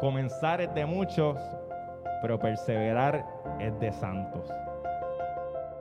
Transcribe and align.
Comenzar 0.00 0.60
es 0.60 0.74
de 0.74 0.84
muchos, 0.84 1.38
pero 2.20 2.38
perseverar 2.38 3.24
es 3.58 3.78
de 3.80 3.90
santos. 3.92 4.50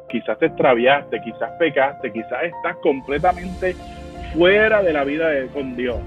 Quizás 0.07 0.37
te 0.39 0.45
extraviaste, 0.45 1.19
quizás 1.21 1.51
pecaste, 1.59 2.13
quizás 2.13 2.43
estás 2.43 2.77
completamente 2.81 3.75
fuera 4.33 4.81
de 4.81 4.93
la 4.93 5.03
vida 5.03 5.27
de, 5.27 5.47
con 5.47 5.75
Dios. 5.75 5.97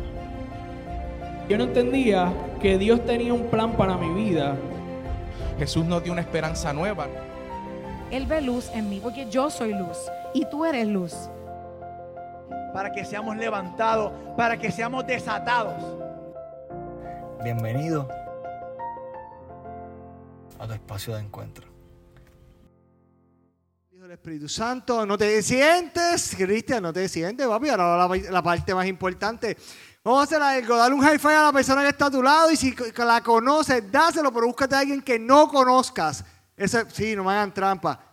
Yo 1.51 1.59
no 1.59 1.65
entendía 1.65 2.33
que 2.63 2.79
Dios 2.79 3.05
tenía 3.05 3.35
un 3.35 3.49
plan 3.49 3.73
para 3.73 3.99
mi 3.99 4.25
vida. 4.25 4.57
Jesús 5.59 5.85
nos 5.85 6.03
dio 6.03 6.13
una 6.13 6.23
esperanza 6.23 6.73
nueva. 6.73 7.09
Él 8.11 8.25
ve 8.25 8.41
luz 8.41 8.71
en 8.75 8.89
mí 8.89 9.01
porque 9.03 9.29
yo 9.29 9.51
soy 9.51 9.75
luz 9.75 10.11
y 10.33 10.47
tú 10.47 10.65
eres 10.65 10.87
luz. 10.87 11.29
Para 12.73 12.91
que 12.91 13.05
seamos 13.05 13.37
levantados, 13.37 14.13
para 14.35 14.57
que 14.57 14.71
seamos 14.71 15.07
desatados. 15.07 16.08
Bienvenido 17.43 18.09
a 20.59 20.67
tu 20.67 20.73
espacio 20.73 21.15
de 21.15 21.21
encuentro. 21.21 21.69
Hijo 23.93 24.03
del 24.03 24.11
Espíritu 24.11 24.49
Santo, 24.49 25.07
no 25.07 25.17
te 25.17 25.41
sientes, 25.43 26.35
Cristian, 26.37 26.83
no 26.83 26.93
te 26.93 27.09
sientes, 27.09 27.47
papi. 27.47 27.69
Ahora 27.69 28.09
la, 28.09 28.17
la 28.31 28.43
parte 28.43 28.75
más 28.75 28.87
importante. 28.87 29.57
Vamos 30.03 30.21
a 30.21 30.25
hacer 30.25 30.43
algo, 30.43 30.77
dale 30.77 30.95
un 30.97 31.01
high 31.01 31.19
five 31.19 31.35
a 31.35 31.45
la 31.45 31.53
persona 31.53 31.83
que 31.83 31.91
está 31.91 32.07
a 32.07 32.11
tu 32.11 32.23
lado 32.23 32.51
y 32.51 32.57
si 32.57 32.75
la 32.97 33.23
conoces, 33.23 33.91
dáselo, 33.91 34.33
pero 34.33 34.47
búscate 34.47 34.75
a 34.75 34.81
alguien 34.81 35.01
que 35.01 35.19
no 35.19 35.49
conozcas. 35.49 36.25
Ese, 36.57 36.91
sí, 36.91 37.15
no 37.15 37.23
me 37.23 37.31
hagan 37.31 37.55
trampa. 37.55 38.08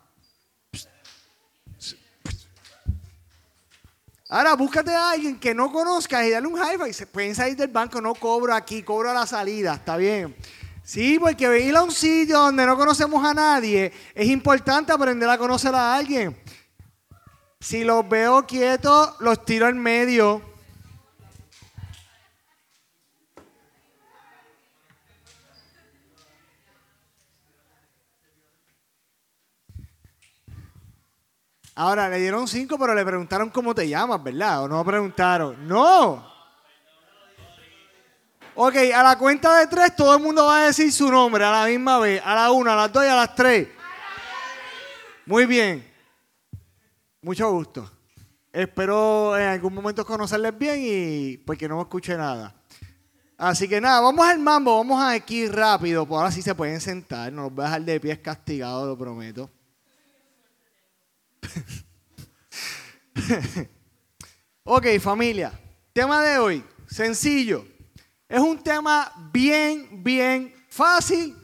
Ahora 4.28 4.56
búscate 4.56 4.92
a 4.92 5.12
alguien 5.12 5.40
que 5.40 5.54
no 5.54 5.72
conozcas 5.72 6.26
y 6.26 6.32
dale 6.32 6.48
un 6.48 6.58
high 6.58 6.78
five. 6.78 7.06
Pueden 7.08 7.36
salir 7.36 7.56
del 7.56 7.68
banco, 7.68 8.02
no 8.02 8.16
cobro 8.16 8.56
aquí, 8.56 8.82
cobro 8.82 9.12
a 9.12 9.14
la 9.14 9.28
salida, 9.28 9.76
está 9.76 9.98
bien. 9.98 10.36
Sí, 10.84 11.20
porque 11.20 11.48
venir 11.48 11.76
a 11.76 11.84
un 11.84 11.92
sitio 11.92 12.40
donde 12.40 12.66
no 12.66 12.76
conocemos 12.76 13.24
a 13.24 13.34
nadie 13.34 13.92
es 14.14 14.28
importante 14.28 14.92
aprender 14.92 15.30
a 15.30 15.38
conocer 15.38 15.76
a 15.76 15.96
alguien. 15.96 16.36
Si 17.60 17.84
los 17.84 18.08
veo 18.08 18.46
quietos, 18.46 19.14
los 19.20 19.46
tiro 19.46 19.68
en 19.68 19.78
medio. 19.78 20.55
Ahora, 31.76 32.08
le 32.08 32.20
dieron 32.20 32.48
cinco, 32.48 32.78
pero 32.80 32.96
le 32.96 33.06
preguntaron 33.06 33.50
cómo 33.50 33.76
te 33.76 33.88
llamas, 33.88 34.24
¿verdad? 34.24 34.64
¿O 34.64 34.68
no 34.68 34.84
preguntaron? 34.86 35.68
¡No! 35.68 36.34
Ok, 38.56 38.76
a 38.96 39.04
la 39.04 39.18
cuenta 39.18 39.60
de 39.60 39.68
tres 39.68 39.94
todo 39.98 40.16
el 40.16 40.24
mundo 40.24 40.46
va 40.46 40.60
a 40.62 40.66
decir 40.68 40.90
su 40.94 41.12
nombre 41.12 41.44
a 41.44 41.52
la 41.52 41.66
misma 41.66 42.00
vez. 42.00 42.22
A 42.24 42.34
la 42.34 42.52
una, 42.52 42.72
a 42.72 42.78
las 42.78 42.94
dos 42.94 43.04
y 43.04 43.08
a 43.08 43.16
las 43.16 43.36
tres. 43.36 43.68
Muy 45.26 45.46
bien. 45.46 45.86
Mucho 47.22 47.52
gusto. 47.52 47.92
Espero 48.54 49.38
en 49.38 49.50
algún 49.50 49.74
momento 49.74 50.06
conocerles 50.06 50.58
bien 50.58 50.78
y 50.80 51.38
pues 51.38 51.60
que 51.60 51.68
no 51.68 51.76
me 51.76 51.82
escuche 51.82 52.16
nada. 52.16 52.56
Así 53.38 53.68
que 53.68 53.82
nada, 53.82 54.00
vamos 54.00 54.26
al 54.26 54.40
mambo, 54.40 54.78
vamos 54.78 55.04
aquí 55.04 55.50
rápido, 55.50 56.06
pues 56.06 56.18
ahora 56.18 56.32
sí 56.32 56.42
se 56.42 56.56
pueden 56.56 56.80
sentar, 56.80 57.34
no 57.34 57.44
los 57.44 57.54
voy 57.54 57.64
a 57.64 57.68
dejar 57.68 57.82
de 57.82 58.00
pies 58.00 58.20
castigados, 58.20 58.88
lo 58.88 58.98
prometo. 58.98 59.50
ok, 64.64 64.86
familia. 65.00 65.52
Tema 65.94 66.22
de 66.22 66.38
hoy, 66.38 66.64
sencillo. 66.88 67.66
Es 68.28 68.40
un 68.40 68.62
tema 68.62 69.12
bien, 69.32 70.04
bien 70.04 70.54
fácil, 70.70 71.36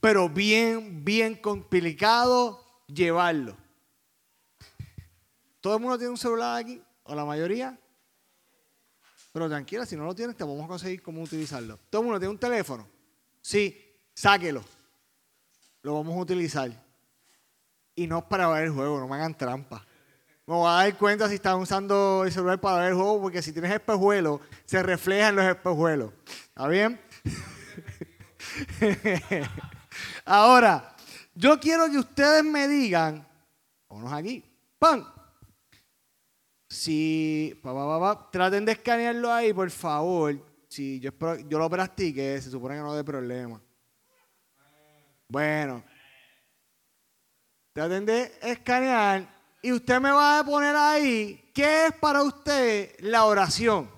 pero 0.00 0.28
bien, 0.28 1.04
bien 1.04 1.34
complicado 1.34 2.64
llevarlo. 2.86 3.56
¿Todo 5.60 5.76
el 5.76 5.82
mundo 5.82 5.98
tiene 5.98 6.10
un 6.10 6.16
celular 6.16 6.60
aquí? 6.62 6.80
¿O 7.02 7.14
la 7.14 7.24
mayoría? 7.24 7.78
Pero 9.32 9.48
tranquila, 9.48 9.84
si 9.84 9.96
no 9.96 10.04
lo 10.04 10.14
tienes, 10.14 10.36
te 10.36 10.44
vamos 10.44 10.64
a 10.64 10.68
conseguir 10.68 11.02
cómo 11.02 11.22
utilizarlo. 11.22 11.78
¿Todo 11.90 12.02
el 12.02 12.06
mundo 12.06 12.18
tiene 12.18 12.32
un 12.32 12.38
teléfono? 12.38 12.88
Sí, 13.40 13.94
sáquelo. 14.14 14.64
Lo 15.82 15.94
vamos 15.94 16.16
a 16.16 16.20
utilizar. 16.20 16.87
Y 17.98 18.06
no 18.06 18.18
es 18.18 18.24
para 18.26 18.46
ver 18.46 18.66
el 18.66 18.70
juego, 18.70 19.00
no 19.00 19.08
me 19.08 19.16
hagan 19.16 19.36
trampa. 19.36 19.84
Me 20.46 20.54
voy 20.54 20.68
a 20.68 20.84
dar 20.84 20.96
cuenta 20.96 21.28
si 21.28 21.34
están 21.34 21.58
usando 21.58 22.22
el 22.24 22.30
celular 22.30 22.60
para 22.60 22.82
ver 22.82 22.90
el 22.90 22.94
juego, 22.94 23.22
porque 23.22 23.42
si 23.42 23.52
tienes 23.52 23.72
espejuelos, 23.72 24.40
se 24.66 24.80
reflejan 24.84 25.34
los 25.34 25.44
espejuelos. 25.44 26.12
¿Está 26.46 26.68
bien? 26.68 27.00
Ahora, 30.24 30.94
yo 31.34 31.58
quiero 31.58 31.90
que 31.90 31.98
ustedes 31.98 32.44
me 32.44 32.68
digan, 32.68 33.26
vámonos 33.88 34.12
aquí, 34.12 34.44
¡pam! 34.78 35.04
Si, 36.68 37.58
pa, 37.60 37.74
pa, 37.74 37.98
pa, 37.98 38.30
traten 38.30 38.64
de 38.64 38.72
escanearlo 38.72 39.32
ahí, 39.32 39.52
por 39.52 39.72
favor. 39.72 40.38
Si 40.68 41.00
yo, 41.00 41.10
yo 41.48 41.58
lo 41.58 41.68
practique, 41.68 42.40
se 42.40 42.48
supone 42.48 42.76
que 42.76 42.80
no 42.80 42.94
dé 42.94 43.02
problema. 43.02 43.60
Bueno, 45.28 45.82
traten 47.78 48.04
de 48.04 48.32
escanear 48.42 49.24
y 49.62 49.70
usted 49.70 50.00
me 50.00 50.10
va 50.10 50.40
a 50.40 50.44
poner 50.44 50.74
ahí 50.74 51.48
qué 51.54 51.86
es 51.86 51.92
para 51.92 52.24
usted 52.24 52.90
la 52.98 53.24
oración. 53.24 53.88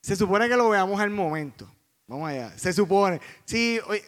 Se 0.00 0.14
supone 0.14 0.48
que 0.48 0.56
lo 0.56 0.68
veamos 0.68 1.00
al 1.00 1.10
momento. 1.10 1.68
Vamos 2.06 2.30
allá. 2.30 2.56
Se 2.56 2.72
supone. 2.72 3.20
Sí, 3.44 3.80
oye, 3.88 4.04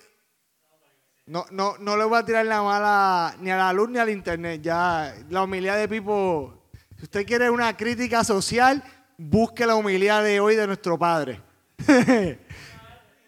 no, 1.26 1.44
no, 1.50 1.76
no 1.78 1.96
le 1.96 2.04
voy 2.04 2.20
a 2.20 2.24
tirar 2.24 2.46
la 2.46 2.62
mala 2.62 3.34
ni 3.40 3.50
a 3.50 3.56
la 3.56 3.72
luz 3.72 3.90
ni 3.90 3.98
al 3.98 4.10
internet. 4.10 4.62
Ya, 4.62 5.12
la 5.28 5.42
humildad 5.42 5.76
de 5.76 5.88
Pipo. 5.88 6.68
Si 6.98 7.02
usted 7.02 7.26
quiere 7.26 7.50
una 7.50 7.76
crítica 7.76 8.22
social, 8.22 8.80
busque 9.18 9.66
la 9.66 9.74
humildad 9.74 10.22
de 10.22 10.38
hoy 10.38 10.54
de 10.54 10.68
nuestro 10.68 10.96
Padre. 10.96 11.40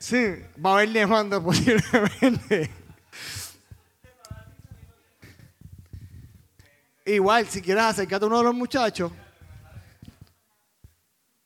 sí, 0.05 0.45
va 0.65 0.71
a 0.71 0.73
haber 0.75 0.91
demanda 0.91 1.41
posiblemente. 1.41 2.71
Igual, 7.07 7.47
si 7.49 7.63
quieres 7.63 7.85
acercarte 7.85 8.25
a 8.25 8.29
uno 8.29 8.39
de 8.39 8.45
los 8.45 8.55
muchachos. 8.55 9.11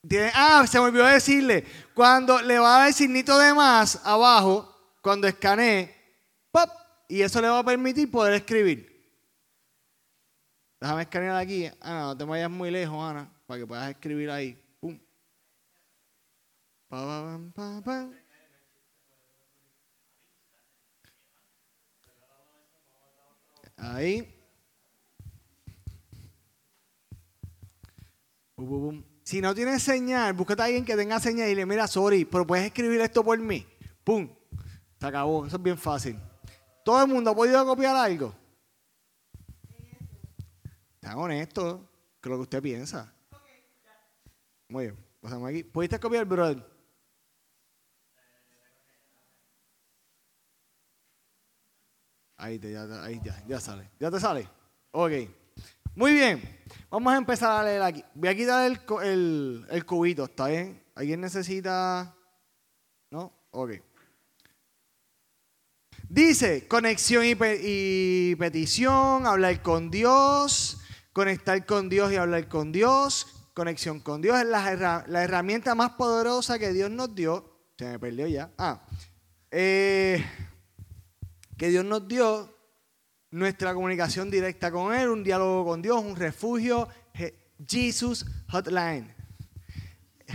Tiene, 0.09 0.31
ah, 0.35 0.67
se 0.67 0.79
me 0.79 0.87
olvidó 0.87 1.07
decirle. 1.07 1.65
Cuando 1.95 2.41
le 2.43 2.59
va 2.59 2.77
a 2.77 2.79
dar 2.85 2.93
signito 2.93 3.39
de 3.39 3.55
más 3.55 4.01
abajo, 4.05 4.75
cuando 5.03 5.27
escanee, 5.27 5.95
¡pop! 6.51 6.71
y 7.09 7.23
eso 7.23 7.41
le 7.41 7.49
va 7.49 7.61
a 7.61 7.65
permitir 7.65 8.11
poder 8.11 8.35
escribir. 8.35 8.89
Déjame 10.81 11.03
escanear 11.03 11.37
aquí. 11.37 11.67
Ana, 11.81 12.03
no 12.03 12.17
te 12.17 12.25
vayas 12.25 12.51
muy 12.51 12.71
lejos, 12.71 13.03
Ana, 13.03 13.31
para 13.47 13.61
que 13.61 13.67
puedas 13.67 13.91
escribir 13.91 14.31
ahí. 14.31 14.57
Pum. 14.81 14.99
Pa, 16.89 17.41
pa, 17.55 17.83
pa, 17.85 18.09
Ahí. 23.78 24.34
Si 29.22 29.41
no 29.41 29.55
tienes 29.55 29.83
señal, 29.83 30.33
búscate 30.33 30.62
a 30.62 30.65
alguien 30.66 30.84
que 30.84 30.97
tenga 30.97 31.21
señal 31.21 31.49
y 31.49 31.55
le 31.55 31.65
mira, 31.65 31.87
sorry, 31.87 32.25
pero 32.25 32.47
puedes 32.47 32.66
escribir 32.66 33.00
esto 33.00 33.22
por 33.22 33.39
mí. 33.39 33.66
¡Pum! 34.03 34.28
Se 34.99 35.06
acabó. 35.06 35.47
Eso 35.47 35.56
es 35.56 35.62
bien 35.62 35.78
fácil. 35.78 36.19
¿Todo 36.84 37.03
el 37.03 37.09
mundo 37.09 37.31
ha 37.31 37.34
podido 37.34 37.65
copiar 37.65 37.94
algo? 37.94 38.34
Sean 41.00 41.19
honestos, 41.19 41.81
que 42.21 42.28
lo 42.28 42.37
que 42.37 42.43
usted 42.43 42.62
piensa. 42.62 43.15
Muy 44.69 44.86
bien. 44.86 44.97
Pasamos 45.21 45.48
aquí. 45.48 45.63
¿Pudiste 45.63 46.01
copiar, 46.01 46.25
brother? 46.25 46.78
Ahí, 52.39 52.59
te, 52.59 52.73
ya, 52.73 52.87
ahí 53.03 53.21
ya, 53.23 53.43
ya 53.47 53.61
sale. 53.61 53.91
¿Ya 53.99 54.11
te 54.11 54.19
sale? 54.21 54.49
Ok. 54.93 55.13
Muy 55.95 56.13
bien. 56.13 56.41
Vamos 56.89 57.13
a 57.13 57.17
empezar 57.17 57.61
a 57.61 57.65
leer 57.65 57.83
aquí. 57.83 58.05
Voy 58.15 58.29
a 58.29 58.35
quitar 58.35 58.65
el, 59.05 59.67
el, 59.69 59.85
cubito, 59.85 60.25
¿está 60.25 60.47
bien? 60.47 60.83
¿Alguien 60.95 61.21
necesita...? 61.21 62.15
¿No? 63.11 63.33
Ok. 63.51 63.73
Dice, 66.09 66.69
conexión 66.69 67.25
y, 67.25 67.35
pe- 67.35 67.61
y 67.63 68.35
petición, 68.37 69.27
hablar 69.27 69.61
con 69.61 69.91
Dios, 69.91 70.79
conectar 71.13 71.67
con 71.67 71.89
Dios 71.89 72.13
y 72.13 72.17
hablar 72.17 72.49
con 72.49 72.73
Dios, 72.73 73.51
conexión 73.53 74.01
con 74.01 74.23
Dios 74.23 74.39
es 74.39 74.47
la, 74.47 75.05
la 75.07 75.25
herramienta 75.25 75.75
más 75.75 75.91
poderosa 75.91 76.59
que 76.59 76.73
Dios 76.73 76.91
nos 76.91 77.15
dio. 77.15 77.73
Se 77.77 77.87
me 77.87 77.99
perdió 77.99 78.27
ya. 78.27 78.51
Ah, 78.57 78.87
eh, 79.51 80.25
que 81.59 81.69
Dios 81.69 81.84
nos 81.84 82.09
dio 82.09 82.57
nuestra 83.31 83.75
comunicación 83.75 84.31
directa 84.31 84.71
con 84.71 84.95
Él, 84.95 85.09
un 85.10 85.22
diálogo 85.22 85.66
con 85.66 85.83
Dios, 85.83 86.03
un 86.03 86.16
refugio, 86.16 86.89
Je- 87.15 87.34
Jesus 87.69 88.25
Hotline. 88.51 89.15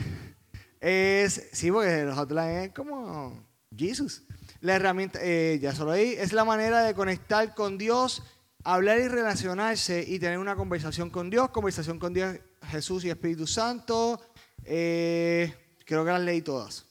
Es, 0.80 1.48
sí, 1.54 1.72
porque 1.72 2.04
los 2.04 2.18
hotlines 2.18 2.68
es 2.68 2.74
como 2.74 3.48
Jesus. 3.76 4.24
La 4.60 4.76
herramienta, 4.76 5.18
eh, 5.22 5.58
ya 5.62 5.74
solo 5.74 5.92
ahí, 5.92 6.14
es 6.18 6.34
la 6.34 6.44
manera 6.44 6.82
de 6.84 6.94
conectar 6.94 7.56
con 7.56 7.78
Dios, 7.78 8.22
hablar 8.66 9.00
y 9.00 9.08
relacionarse 9.08 10.04
y 10.06 10.20
tener 10.20 10.40
una 10.40 10.58
conversación 10.58 11.10
con 11.10 11.30
Dios, 11.30 11.52
conversación 11.52 12.00
con 12.00 12.14
Dios, 12.14 12.38
Jesús 12.68 13.06
y 13.06 13.10
Espíritu 13.10 13.48
Santo. 13.48 14.20
Eh, 14.66 15.54
creo 15.86 16.04
que 16.04 16.12
las 16.12 16.22
leí 16.22 16.42
todas. 16.42 16.86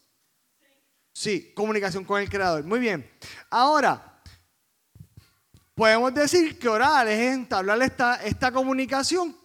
Sí, 1.13 1.53
comunicación 1.55 2.05
con 2.05 2.21
el 2.23 2.31
Creador. 2.31 2.65
Muy 2.65 2.79
bien. 2.81 3.07
Ahora, 3.51 4.12
podemos 5.75 6.13
decir 6.15 6.59
que 6.59 6.69
orar 6.69 7.09
es 7.09 7.19
entablar 7.35 7.81
esta, 7.83 8.17
esta 8.25 8.53
comunicación 8.53 9.37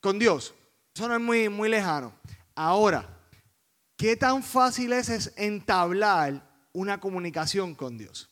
con 0.00 0.18
Dios. 0.18 0.54
Eso 0.94 1.08
no 1.08 1.14
es 1.14 1.20
muy, 1.20 1.48
muy 1.48 1.68
lejano. 1.68 2.12
Ahora, 2.54 3.08
¿qué 3.96 4.16
tan 4.16 4.42
fácil 4.42 4.92
es, 4.92 5.08
es 5.08 5.32
entablar 5.36 6.42
una 6.72 7.00
comunicación 7.00 7.74
con 7.74 7.96
Dios? 7.98 8.28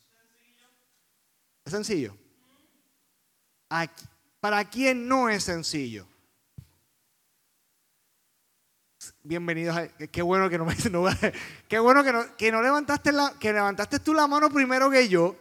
¿Es 1.64 1.72
sencillo? 1.72 2.16
Aquí- 3.68 4.04
¿Para 4.40 4.68
quién 4.68 5.06
no 5.06 5.28
es 5.28 5.44
sencillo? 5.44 6.06
Bienvenidos 9.24 9.76
a, 9.76 9.88
qué- 9.88 10.22
bueno 10.22 10.48
que 10.50 10.58
no 10.58 10.64
me 10.64 10.74
no- 10.90 11.04
qué 11.68 11.78
bueno 11.78 12.02
que 12.04 12.12
no, 12.12 12.36
que 12.36 12.52
no 12.52 12.60
levantaste 12.62 13.12
la, 13.12 13.32
que 13.38 13.52
levantaste 13.52 14.00
tú 14.00 14.14
la 14.14 14.26
mano 14.26 14.50
primero 14.50 14.90
que 14.90 15.08
yo 15.08 15.36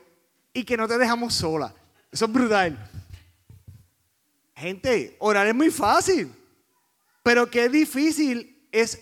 y 0.54 0.64
que 0.64 0.78
no 0.78 0.88
te 0.88 0.98
dejamos 0.98 1.34
sola. 1.34 1.74
Eso 2.12 2.26
es 2.26 2.32
brutal. 2.32 2.90
Gente, 4.56 5.16
orar 5.20 5.48
es 5.48 5.56
muy 5.56 5.72
fácil, 5.72 6.32
pero 7.24 7.50
qué 7.50 7.70
difícil 7.70 8.68
es 8.72 9.00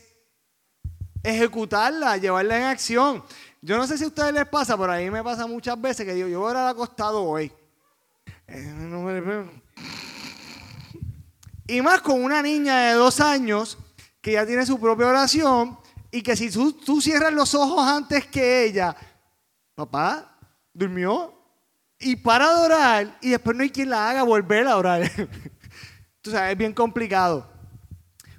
ejecutarla, 1.23 2.17
llevarla 2.17 2.57
en 2.57 2.63
acción. 2.63 3.23
Yo 3.61 3.77
no 3.77 3.85
sé 3.85 3.97
si 3.97 4.05
a 4.05 4.07
ustedes 4.07 4.33
les 4.33 4.47
pasa, 4.47 4.77
pero 4.77 4.93
a 4.93 4.97
mí 4.97 5.09
me 5.09 5.23
pasa 5.23 5.47
muchas 5.47 5.79
veces 5.79 6.05
que 6.05 6.13
digo, 6.13 6.27
yo 6.27 6.39
voy 6.39 6.47
a 6.47 6.51
orar 6.51 6.67
acostado 6.69 7.23
hoy. 7.23 7.51
Y 11.67 11.81
más 11.81 12.01
con 12.01 12.23
una 12.23 12.41
niña 12.41 12.87
de 12.87 12.93
dos 12.93 13.19
años 13.19 13.77
que 14.21 14.33
ya 14.33 14.45
tiene 14.45 14.65
su 14.65 14.79
propia 14.79 15.07
oración 15.07 15.77
y 16.09 16.21
que 16.21 16.35
si 16.35 16.49
tú, 16.49 16.73
tú 16.73 17.01
cierras 17.01 17.33
los 17.33 17.53
ojos 17.53 17.85
antes 17.85 18.25
que 18.27 18.65
ella, 18.65 18.95
papá, 19.75 20.37
durmió 20.73 21.38
y 21.99 22.15
para 22.15 22.49
de 22.53 22.65
orar 22.65 23.17
y 23.21 23.29
después 23.29 23.55
no 23.55 23.63
hay 23.63 23.69
quien 23.69 23.89
la 23.89 24.09
haga 24.09 24.23
volver 24.23 24.67
a 24.67 24.77
orar. 24.77 25.11
Tú 26.21 26.31
sabes, 26.31 26.53
es 26.53 26.57
bien 26.57 26.73
complicado. 26.73 27.49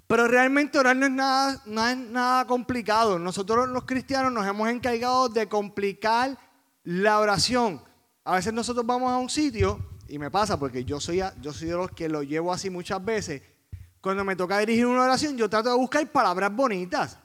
Pero 0.06 0.26
realmente 0.26 0.78
orar 0.78 0.96
no 0.96 1.06
es 1.06 1.12
nada, 1.12 1.62
no 1.66 1.86
es 1.86 1.96
nada 1.96 2.46
complicado. 2.46 3.18
Nosotros 3.18 3.68
los 3.68 3.84
cristianos 3.84 4.32
nos 4.32 4.46
hemos 4.46 4.68
encargado 4.68 5.28
de 5.28 5.48
complicar 5.48 6.36
la 6.82 7.20
oración. 7.20 7.82
A 8.24 8.34
veces 8.34 8.52
nosotros 8.52 8.84
vamos 8.84 9.12
a 9.12 9.18
un 9.18 9.30
sitio, 9.30 9.78
y 10.08 10.18
me 10.18 10.30
pasa 10.30 10.58
porque 10.58 10.84
yo 10.84 10.98
soy, 10.98 11.22
yo 11.40 11.52
soy 11.52 11.68
de 11.68 11.76
los 11.76 11.92
que 11.92 12.08
lo 12.08 12.22
llevo 12.22 12.52
así 12.52 12.70
muchas 12.70 13.04
veces. 13.04 13.42
Cuando 14.00 14.24
me 14.24 14.34
toca 14.34 14.58
dirigir 14.58 14.86
una 14.86 15.04
oración, 15.04 15.36
yo 15.36 15.48
trato 15.48 15.70
de 15.70 15.76
buscar 15.76 16.04
palabras 16.10 16.54
bonitas. 16.54 17.18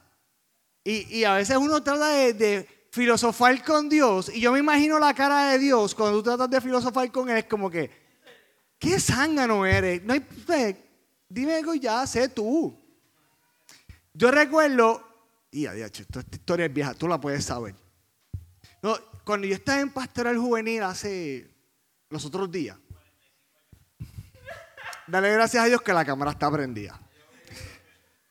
Y, 0.84 1.24
a 1.24 1.34
veces 1.34 1.56
uno 1.56 1.82
trata 1.82 2.08
de 2.08 2.75
filosofar 2.96 3.62
con 3.62 3.90
Dios, 3.90 4.30
y 4.34 4.40
yo 4.40 4.52
me 4.52 4.58
imagino 4.58 4.98
la 4.98 5.12
cara 5.12 5.50
de 5.50 5.58
Dios 5.58 5.94
cuando 5.94 6.16
tú 6.16 6.22
tratas 6.22 6.48
de 6.48 6.62
filosofar 6.62 7.12
con 7.12 7.28
Él, 7.28 7.36
es 7.36 7.44
como 7.44 7.70
que, 7.70 7.90
¿qué 8.78 8.98
zángano 8.98 9.66
eres? 9.66 10.02
No 10.02 10.14
hay, 10.14 10.24
dime 11.28 11.56
algo 11.56 11.74
ya, 11.74 12.06
sé 12.06 12.30
tú. 12.30 12.74
Yo 14.14 14.30
recuerdo, 14.30 15.06
y 15.50 15.66
adiós, 15.66 15.90
esta 16.00 16.20
historia 16.32 16.64
es 16.64 16.72
vieja, 16.72 16.94
tú 16.94 17.06
la 17.06 17.20
puedes 17.20 17.44
saber. 17.44 17.74
Cuando 19.24 19.46
yo 19.46 19.54
estaba 19.54 19.80
en 19.80 19.90
Pastoral 19.90 20.38
Juvenil 20.38 20.82
hace 20.82 21.50
los 22.08 22.24
otros 22.24 22.50
días, 22.50 22.78
dale 25.06 25.34
gracias 25.34 25.64
a 25.64 25.66
Dios 25.66 25.82
que 25.82 25.92
la 25.92 26.04
cámara 26.06 26.30
está 26.30 26.50
prendida. 26.50 26.98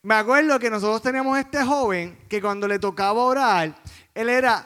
Me 0.01 0.15
acuerdo 0.15 0.57
que 0.57 0.71
nosotros 0.71 1.03
teníamos 1.03 1.37
este 1.37 1.63
joven 1.63 2.17
que 2.27 2.41
cuando 2.41 2.67
le 2.67 2.79
tocaba 2.79 3.21
orar, 3.21 3.75
él 4.15 4.29
era, 4.29 4.65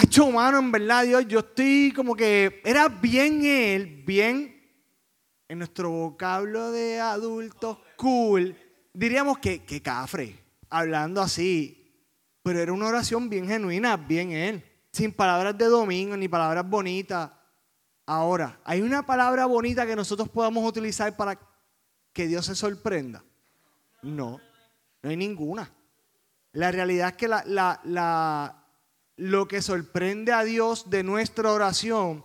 hecho 0.00 0.30
mano, 0.30 0.58
en 0.60 0.70
verdad, 0.70 1.04
Dios, 1.04 1.26
yo 1.26 1.40
estoy 1.40 1.92
como 1.94 2.14
que, 2.14 2.62
era 2.64 2.88
bien 2.88 3.44
él, 3.44 4.04
bien 4.06 4.54
en 5.48 5.58
nuestro 5.58 5.90
vocablo 5.90 6.70
de 6.70 7.00
adultos 7.00 7.78
cool, 7.96 8.56
diríamos 8.92 9.38
que, 9.38 9.64
que 9.64 9.82
cafre, 9.82 10.38
hablando 10.70 11.20
así. 11.20 11.80
Pero 12.42 12.60
era 12.60 12.72
una 12.72 12.88
oración 12.88 13.30
bien 13.30 13.48
genuina, 13.48 13.96
bien 13.96 14.30
él, 14.30 14.62
sin 14.92 15.12
palabras 15.12 15.56
de 15.56 15.64
domingo 15.64 16.16
ni 16.16 16.28
palabras 16.28 16.68
bonitas. 16.68 17.30
Ahora, 18.06 18.60
¿hay 18.64 18.82
una 18.82 19.06
palabra 19.06 19.46
bonita 19.46 19.86
que 19.86 19.96
nosotros 19.96 20.28
podamos 20.28 20.68
utilizar 20.68 21.16
para 21.16 21.38
que 22.12 22.26
Dios 22.26 22.44
se 22.44 22.54
sorprenda? 22.54 23.24
No, 24.02 24.38
no 25.02 25.08
hay 25.08 25.16
ninguna. 25.16 25.70
La 26.52 26.70
realidad 26.70 27.08
es 27.08 27.14
que 27.16 27.28
la, 27.28 27.42
la- 27.46 27.80
la- 27.84 28.63
lo 29.16 29.46
que 29.46 29.62
sorprende 29.62 30.32
a 30.32 30.44
Dios 30.44 30.90
de 30.90 31.02
nuestra 31.02 31.52
oración 31.52 32.24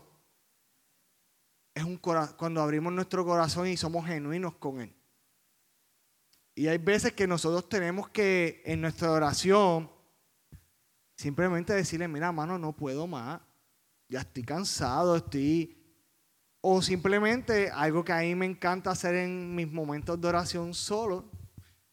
es 1.74 1.84
un 1.84 1.98
cuando 1.98 2.62
abrimos 2.62 2.92
nuestro 2.92 3.24
corazón 3.26 3.68
y 3.68 3.78
somos 3.78 4.06
genuinos 4.06 4.56
con 4.56 4.82
Él. 4.82 4.94
Y 6.56 6.68
hay 6.68 6.78
veces 6.78 7.14
que 7.14 7.28
nosotros 7.28 7.70
tenemos 7.70 8.10
que 8.10 8.62
en 8.66 8.82
nuestra 8.82 9.12
oración 9.12 9.90
simplemente 11.16 11.74
decirle, 11.74 12.08
mira, 12.08 12.32
mano, 12.32 12.58
no 12.58 12.76
puedo 12.76 13.08
más. 13.08 13.40
Ya 14.10 14.22
estoy 14.22 14.44
cansado, 14.44 15.16
estoy... 15.16 15.76
O 16.62 16.82
simplemente 16.82 17.72
algo 17.72 18.04
que 18.04 18.12
a 18.12 18.20
mí 18.20 18.36
me 18.36 18.46
encanta 18.46 18.92
hacer 18.92 19.16
en 19.16 19.56
mis 19.56 19.72
momentos 19.72 20.20
de 20.20 20.28
oración 20.28 20.74
solo, 20.74 21.32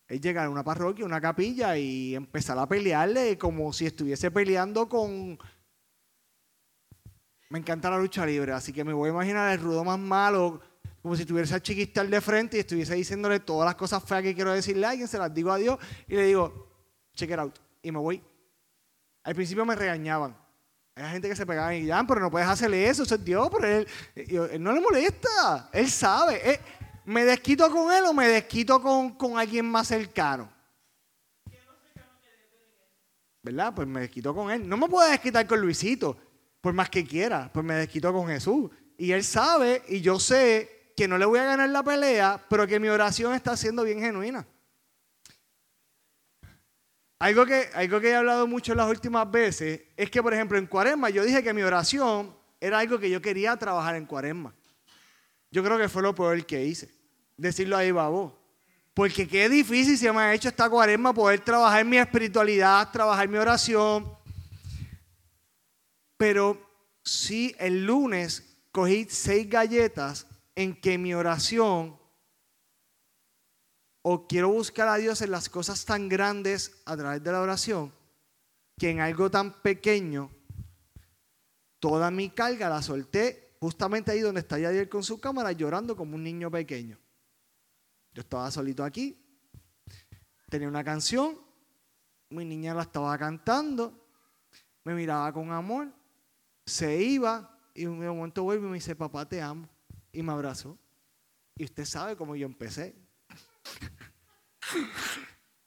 es 0.09 0.21
llegar 0.21 0.47
a 0.47 0.51
una 0.51 0.63
parroquia, 0.63 1.05
una 1.05 1.21
capilla 1.21 1.77
y 1.77 2.15
empezar 2.15 2.59
a 2.59 2.69
pelearle 2.69 3.37
como 3.37 3.73
si 3.73 3.87
estuviese 3.87 4.31
peleando 4.31 4.89
con... 4.89 5.39
Me 7.49 7.59
encanta 7.59 7.91
la 7.91 7.99
lucha 7.99 8.27
libre, 8.27 8.53
así 8.53 8.73
que 8.73 8.85
me 8.85 8.93
voy 8.93 9.09
a 9.09 9.13
imaginar 9.13 9.53
el 9.53 9.61
rudo 9.61 9.85
más 9.85 9.99
malo, 9.99 10.61
como 11.01 11.15
si 11.15 11.25
tuviese 11.25 11.55
al 11.55 11.63
chiquistal 11.63 12.11
de 12.11 12.21
frente 12.21 12.57
y 12.57 12.61
estuviese 12.61 12.95
diciéndole 12.95 13.39
todas 13.39 13.67
las 13.67 13.77
cosas 13.77 14.03
feas 14.03 14.23
que 14.23 14.35
quiero 14.35 14.53
decirle 14.53 14.87
a 14.87 14.91
alguien, 14.91 15.07
se 15.07 15.19
las 15.19 15.33
digo 15.33 15.53
a 15.53 15.57
Dios 15.57 15.79
y 16.09 16.17
le 16.17 16.25
digo, 16.25 16.69
check 17.15 17.31
it 17.31 17.39
out, 17.39 17.57
y 17.83 17.93
me 17.93 17.99
voy. 17.99 18.23
Al 19.23 19.35
principio 19.35 19.65
me 19.65 19.77
regañaban. 19.77 20.37
Hay 20.97 21.13
gente 21.13 21.29
que 21.29 21.37
se 21.37 21.45
pegaba 21.45 21.75
y 21.75 21.85
ya, 21.85 22.03
pero 22.09 22.21
no 22.21 22.31
puedes 22.31 22.49
hacerle 22.49 22.89
eso, 22.89 23.03
eso 23.03 23.17
es 23.17 23.25
Dios, 23.25 23.51
pero 23.53 23.67
él, 23.69 23.87
no 24.63 24.73
le 24.73 24.81
molesta, 24.81 25.69
él 25.73 25.91
sabe. 25.91 26.59
¿Me 27.07 27.25
desquito 27.25 27.71
con 27.71 27.93
él 27.93 28.05
o 28.05 28.13
me 28.13 28.27
desquito 28.27 28.83
con, 28.83 29.15
con 29.15 29.39
alguien 29.39 29.65
más 29.65 29.87
cercano? 29.87 30.53
¿Verdad? 33.43 33.73
Pues 33.77 33.87
me 33.87 34.01
desquito 34.01 34.35
con 34.35 34.51
él. 34.51 34.69
No 34.69 34.77
me 34.77 34.89
puedo 34.89 35.09
desquitar 35.09 35.47
con 35.47 35.61
Luisito, 35.61 36.17
por 36.61 36.75
más 36.75 36.91
que 36.91 37.07
quiera, 37.07 37.49
pues 37.53 37.65
me 37.65 37.75
desquito 37.75 38.13
con 38.13 38.27
Jesús. 38.27 38.73
Y 38.99 39.13
él 39.13 39.23
sabe 39.23 39.85
y 39.87 40.01
yo 40.01 40.19
sé 40.19 40.93
que 40.97 41.07
no 41.07 41.17
le 41.17 41.27
voy 41.27 41.39
a 41.39 41.45
ganar 41.45 41.69
la 41.69 41.85
pelea, 41.85 42.45
pero 42.51 42.67
que 42.67 42.81
mi 42.81 42.89
oración 42.89 43.35
está 43.35 43.57
siendo 43.57 43.85
bien 43.85 44.01
genuina. 44.01 44.45
Algo 47.21 47.47
que, 47.47 47.71
algo 47.73 48.01
que 48.01 48.09
he 48.09 48.17
hablado 48.17 48.49
mucho 48.49 48.75
las 48.75 48.91
últimas 48.91 49.31
veces 49.31 49.83
es 49.97 50.11
que, 50.11 50.21
por 50.21 50.35
ejemplo, 50.35 50.59
en 50.59 50.67
Cuaresma 50.67 51.09
yo 51.11 51.25
dije 51.25 51.41
que 51.41 51.55
mi 51.55 51.63
oración 51.63 52.37
era 52.61 52.81
algo 52.81 52.99
que 52.99 53.11
yo 53.11 53.23
quería 53.23 53.57
trabajar 53.57 53.95
en 53.95 54.07
Cuaresma. 54.07 54.53
Yo 55.57 55.65
creo 55.65 55.79
que 55.79 55.89
fue 55.89 56.03
lo 56.03 56.15
peor 56.15 56.45
que 56.45 56.67
hice. 56.67 56.95
Decirlo 57.35 57.79
ahí, 57.79 57.91
babo. 57.91 58.39
Porque 58.93 59.27
qué 59.27 59.49
difícil 59.49 59.97
se 59.97 60.13
me 60.13 60.21
ha 60.21 60.35
hecho 60.35 60.51
esta 60.51 60.69
cuaresma 60.69 61.15
poder 61.15 61.41
trabajar 61.41 61.83
mi 61.83 61.97
espiritualidad, 61.97 62.93
trabajar 62.93 63.27
mi 63.27 63.39
oración. 63.39 64.07
Pero 66.19 66.61
sí, 67.03 67.57
el 67.59 67.87
lunes 67.87 68.59
cogí 68.71 69.07
seis 69.09 69.49
galletas 69.49 70.27
en 70.55 70.79
que 70.79 70.99
mi 70.99 71.15
oración, 71.15 71.99
o 74.03 74.29
quiero 74.29 74.51
buscar 74.51 74.89
a 74.89 74.97
Dios 74.97 75.23
en 75.23 75.31
las 75.31 75.49
cosas 75.49 75.87
tan 75.87 76.11
grandes 76.11 76.83
a 76.85 76.99
través 76.99 77.25
de 77.25 77.33
la 77.33 77.41
oración, 77.41 77.91
que 78.77 78.91
en 78.91 79.01
algo 79.01 79.31
tan 79.31 79.55
pequeño, 79.63 80.31
toda 81.81 82.11
mi 82.11 82.29
carga 82.29 82.69
la 82.69 82.83
solté 82.83 83.46
justamente 83.67 84.13
ahí 84.13 84.21
donde 84.21 84.43
está 84.43 84.61
Yadier 84.61 84.89
con 84.89 85.03
su 85.03 85.19
cámara 85.19 85.51
llorando 85.51 85.97
como 85.97 86.15
un 86.15 86.23
niño 86.23 86.49
pequeño. 86.49 86.97
Yo 88.13 88.21
estaba 88.21 88.49
solito 88.49 88.85
aquí, 88.85 89.21
tenía 90.49 90.69
una 90.69 90.85
canción, 90.85 91.37
mi 92.31 92.45
niña 92.45 92.75
la 92.75 92.83
estaba 92.83 93.19
cantando, 93.19 94.07
me 94.85 94.95
miraba 94.95 95.33
con 95.33 95.51
amor, 95.51 95.93
se 96.65 97.03
iba 97.03 97.59
y 97.75 97.83
en 97.83 97.91
un 97.91 98.07
momento 98.07 98.45
vuelve 98.45 98.69
y 98.69 98.71
me 98.71 98.75
dice, 98.77 98.95
papá 98.95 99.29
te 99.29 99.43
amo, 99.43 99.69
y 100.13 100.23
me 100.23 100.31
abrazó. 100.31 100.79
Y 101.57 101.65
usted 101.65 101.85
sabe 101.85 102.15
cómo 102.17 102.37
yo 102.37 102.47
empecé. 102.47 102.95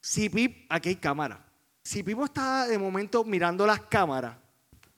Si 0.02 0.28
Pip, 0.28 0.66
aquí 0.70 0.90
hay 0.90 0.96
cámara. 0.96 1.46
si 1.84 2.02
Pipo 2.02 2.26
estaba 2.26 2.66
de 2.66 2.80
momento 2.80 3.24
mirando 3.24 3.68
las 3.68 3.82
cámaras 3.82 4.36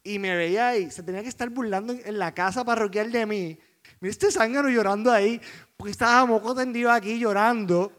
y 0.03 0.19
me 0.19 0.35
veía 0.35 0.69
ahí, 0.69 0.89
se 0.91 1.03
tenía 1.03 1.21
que 1.23 1.29
estar 1.29 1.49
burlando 1.49 1.93
en 1.93 2.17
la 2.19 2.33
casa 2.33 2.63
parroquial 2.63 3.11
de 3.11 3.25
mí. 3.25 3.59
Mira 3.99 4.11
este 4.11 4.31
zángano 4.31 4.69
llorando 4.69 5.11
ahí, 5.11 5.39
porque 5.77 5.91
estaba 5.91 6.25
moco 6.25 6.55
tendido 6.55 6.91
aquí 6.91 7.19
llorando, 7.19 7.91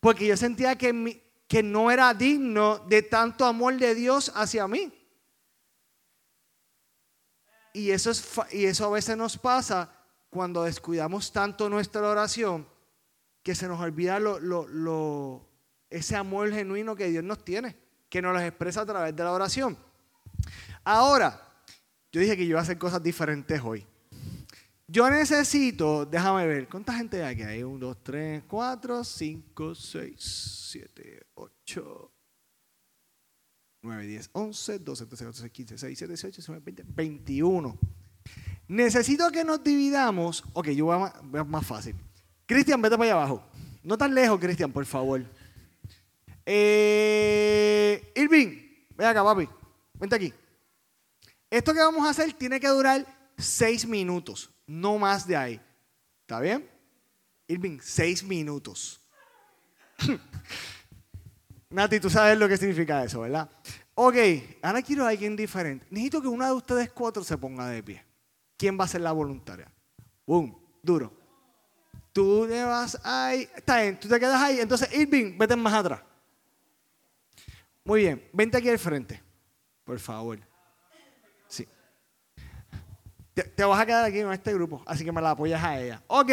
porque 0.00 0.26
yo 0.26 0.36
sentía 0.36 0.76
que, 0.76 1.22
que 1.48 1.62
no 1.62 1.90
era 1.90 2.14
digno 2.14 2.78
de 2.88 3.02
tanto 3.02 3.44
amor 3.44 3.76
de 3.76 3.94
Dios 3.94 4.30
hacia 4.34 4.68
mí. 4.68 4.92
Y 7.72 7.90
eso, 7.90 8.10
es, 8.10 8.24
y 8.52 8.64
eso 8.64 8.86
a 8.86 8.90
veces 8.90 9.16
nos 9.16 9.36
pasa 9.38 9.92
cuando 10.30 10.64
descuidamos 10.64 11.32
tanto 11.32 11.68
nuestra 11.68 12.08
oración 12.08 12.66
que 13.42 13.54
se 13.54 13.68
nos 13.68 13.80
olvida 13.80 14.18
lo, 14.18 14.38
lo- 14.38 14.66
lo- 14.68 15.48
ese 15.90 16.16
amor 16.16 16.50
genuino 16.52 16.94
que 16.96 17.08
Dios 17.08 17.24
nos 17.24 17.44
tiene, 17.44 17.76
que 18.08 18.20
nos 18.20 18.34
lo 18.34 18.40
expresa 18.40 18.82
a 18.82 18.86
través 18.86 19.14
de 19.14 19.24
la 19.24 19.32
oración. 19.32 19.78
Ahora, 20.84 21.47
yo 22.12 22.20
dije 22.20 22.36
que 22.36 22.44
yo 22.44 22.50
iba 22.50 22.60
a 22.60 22.62
hacer 22.62 22.78
cosas 22.78 23.02
diferentes 23.02 23.60
hoy. 23.62 23.86
Yo 24.86 25.10
necesito, 25.10 26.06
déjame 26.06 26.46
ver, 26.46 26.68
¿cuánta 26.68 26.94
gente 26.94 27.22
hay 27.22 27.34
aquí? 27.34 27.42
Hay 27.42 27.62
1, 27.62 27.78
2, 27.78 28.02
3, 28.02 28.42
4, 28.48 29.04
5, 29.04 29.74
6, 29.74 30.14
7, 30.72 31.26
8, 31.34 32.12
9, 33.82 34.06
10, 34.06 34.30
11, 34.32 34.78
12, 34.78 35.06
13, 35.06 35.24
14, 35.24 35.50
15, 35.50 35.74
16, 35.74 35.98
17, 35.98 36.12
18, 36.12 36.36
19, 36.36 36.64
20, 36.64 36.84
21. 36.88 37.78
Necesito 38.68 39.30
que 39.30 39.44
nos 39.44 39.62
dividamos. 39.62 40.42
Ok, 40.54 40.68
yo 40.68 40.86
voy 40.86 40.96
a 40.96 41.40
a 41.40 41.44
más 41.44 41.66
fácil. 41.66 41.94
Cristian, 42.46 42.80
vete 42.80 42.96
para 42.96 43.10
allá 43.10 43.20
abajo. 43.20 43.44
No 43.82 43.98
tan 43.98 44.14
lejos, 44.14 44.40
Cristian, 44.40 44.72
por 44.72 44.86
favor. 44.86 45.22
Eh, 46.46 48.10
Irving, 48.16 48.58
ven 48.96 49.06
acá, 49.06 49.22
papi. 49.22 49.46
Vente 50.00 50.16
aquí. 50.16 50.32
Esto 51.50 51.72
que 51.72 51.80
vamos 51.80 52.06
a 52.06 52.10
hacer 52.10 52.32
tiene 52.34 52.60
que 52.60 52.68
durar 52.68 53.06
seis 53.36 53.86
minutos, 53.86 54.50
no 54.66 54.98
más 54.98 55.26
de 55.26 55.36
ahí. 55.36 55.60
¿Está 56.22 56.40
bien? 56.40 56.68
Irving, 57.46 57.78
seis 57.80 58.22
minutos. 58.22 59.00
Nati, 61.70 62.00
tú 62.00 62.10
sabes 62.10 62.38
lo 62.38 62.48
que 62.48 62.56
significa 62.56 63.02
eso, 63.04 63.20
¿verdad? 63.20 63.48
Ok, 63.94 64.16
ahora 64.62 64.82
quiero 64.82 65.04
a 65.04 65.08
alguien 65.08 65.34
diferente. 65.34 65.86
Necesito 65.90 66.22
que 66.22 66.28
una 66.28 66.46
de 66.46 66.52
ustedes 66.52 66.90
cuatro 66.92 67.24
se 67.24 67.36
ponga 67.36 67.68
de 67.68 67.82
pie. 67.82 68.04
¿Quién 68.56 68.78
va 68.78 68.84
a 68.84 68.88
ser 68.88 69.00
la 69.00 69.12
voluntaria? 69.12 69.70
Boom, 70.26 70.58
duro. 70.82 71.12
Tú 72.12 72.46
te 72.46 72.62
vas 72.64 73.00
ahí. 73.04 73.48
Está 73.54 73.80
bien, 73.80 73.98
tú 73.98 74.08
te 74.08 74.18
quedas 74.18 74.40
ahí. 74.42 74.60
Entonces, 74.60 74.92
Irving, 74.92 75.36
vete 75.38 75.56
más 75.56 75.74
atrás. 75.74 76.02
Muy 77.84 78.00
bien, 78.00 78.28
vente 78.32 78.56
aquí 78.56 78.68
al 78.68 78.78
frente. 78.78 79.22
Por 79.84 79.98
favor. 79.98 80.47
Te 83.44 83.64
vas 83.64 83.80
a 83.80 83.86
quedar 83.86 84.04
aquí 84.04 84.18
en 84.18 84.32
este 84.32 84.52
grupo, 84.54 84.82
así 84.86 85.04
que 85.04 85.12
me 85.12 85.20
la 85.20 85.30
apoyas 85.30 85.62
a 85.62 85.80
ella. 85.80 86.02
Ok, 86.06 86.30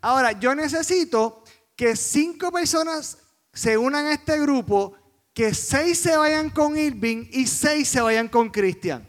ahora 0.00 0.32
yo 0.32 0.54
necesito 0.54 1.42
que 1.76 1.96
cinco 1.96 2.50
personas 2.50 3.18
se 3.52 3.78
unan 3.78 4.06
a 4.06 4.12
este 4.12 4.38
grupo, 4.40 4.94
que 5.32 5.54
seis 5.54 5.98
se 5.98 6.16
vayan 6.16 6.50
con 6.50 6.76
Irving 6.76 7.28
y 7.30 7.46
seis 7.46 7.88
se 7.88 8.00
vayan 8.00 8.28
con 8.28 8.50
Cristian. 8.50 9.06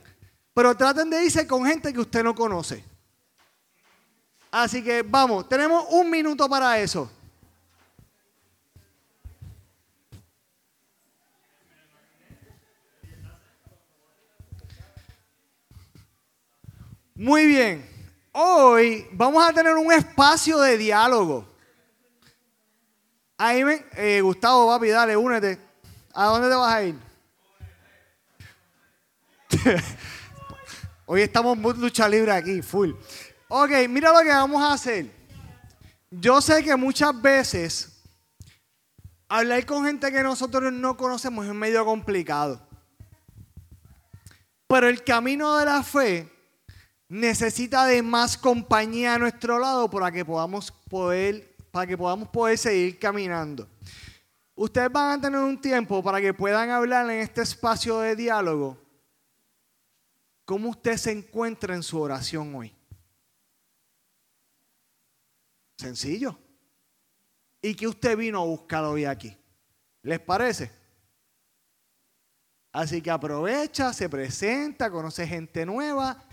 Pero 0.54 0.76
traten 0.76 1.10
de 1.10 1.24
irse 1.24 1.48
con 1.48 1.66
gente 1.66 1.94
que 1.94 2.00
usted 2.00 2.24
no 2.24 2.36
conoce. 2.36 2.84
Así 4.52 4.84
que 4.84 5.04
vamos, 5.04 5.48
tenemos 5.48 5.86
un 5.92 6.10
minuto 6.10 6.50
para 6.50 6.80
eso. 6.80 7.10
Muy 17.20 17.48
bien. 17.48 17.86
Hoy 18.32 19.06
vamos 19.12 19.46
a 19.46 19.52
tener 19.52 19.76
un 19.76 19.92
espacio 19.92 20.58
de 20.62 20.78
diálogo. 20.78 21.46
Ahí 23.38 23.62
ven, 23.62 23.86
eh, 23.98 24.22
Gustavo, 24.22 24.70
papi, 24.70 24.88
dale, 24.88 25.18
únete. 25.18 25.60
¿A 26.14 26.28
dónde 26.28 26.48
te 26.48 26.56
vas 26.56 26.74
a 26.74 26.82
ir? 26.82 26.96
Hoy 31.08 31.24
estamos 31.24 31.58
muy 31.58 31.74
lucha 31.74 32.08
libre 32.08 32.32
aquí, 32.32 32.62
full. 32.62 32.92
Ok, 33.50 33.72
mira 33.90 34.14
lo 34.14 34.22
que 34.22 34.30
vamos 34.30 34.64
a 34.64 34.72
hacer. 34.72 35.12
Yo 36.10 36.40
sé 36.40 36.64
que 36.64 36.78
muchas 36.78 37.22
veces 37.22 38.02
hablar 39.28 39.66
con 39.66 39.84
gente 39.84 40.10
que 40.10 40.24
nosotros 40.24 40.72
no 40.72 40.96
conocemos 40.96 41.46
es 41.46 41.54
medio 41.54 41.84
complicado. 41.84 42.66
Pero 44.68 44.88
el 44.88 45.04
camino 45.04 45.58
de 45.58 45.66
la 45.66 45.84
fe 45.84 46.39
necesita 47.10 47.86
de 47.86 48.04
más 48.04 48.38
compañía 48.38 49.16
a 49.16 49.20
nuestro 49.20 49.58
lado 49.58 49.90
para 49.90 50.12
que 50.12 50.24
podamos 50.24 50.72
poder, 50.72 51.56
para 51.72 51.88
que 51.88 51.98
podamos 51.98 52.30
poder 52.30 52.58
seguir 52.58 53.00
caminando. 53.00 53.68
Ustedes 54.56 54.92
van 54.92 55.18
a 55.18 55.22
tener 55.22 55.40
un 55.40 55.60
tiempo 55.60 56.04
para 56.04 56.22
que 56.22 56.34
puedan 56.34 56.70
hablar 56.70 57.10
en 57.10 57.20
este 57.20 57.42
espacio 57.42 58.00
de 58.00 58.16
diálogo 58.16 58.78
cómo 60.46 60.70
usted 60.70 60.98
se 60.98 61.12
encuentra 61.12 61.76
en 61.76 61.84
su 61.84 62.00
oración 62.00 62.56
hoy. 62.56 62.76
Sencillo. 65.78 66.38
¿Y 67.62 67.76
que 67.76 67.88
usted 67.88 68.18
vino 68.18 68.42
a 68.42 68.46
buscar 68.46 68.84
hoy 68.84 69.06
aquí? 69.06 69.36
¿Les 70.02 70.20
parece? 70.20 70.72
Así 72.72 73.02
que 73.02 73.12
aprovecha, 73.12 73.94
se 73.94 74.10
presenta, 74.10 74.90
conoce 74.90 75.28
gente 75.28 75.66
nueva 75.66 76.29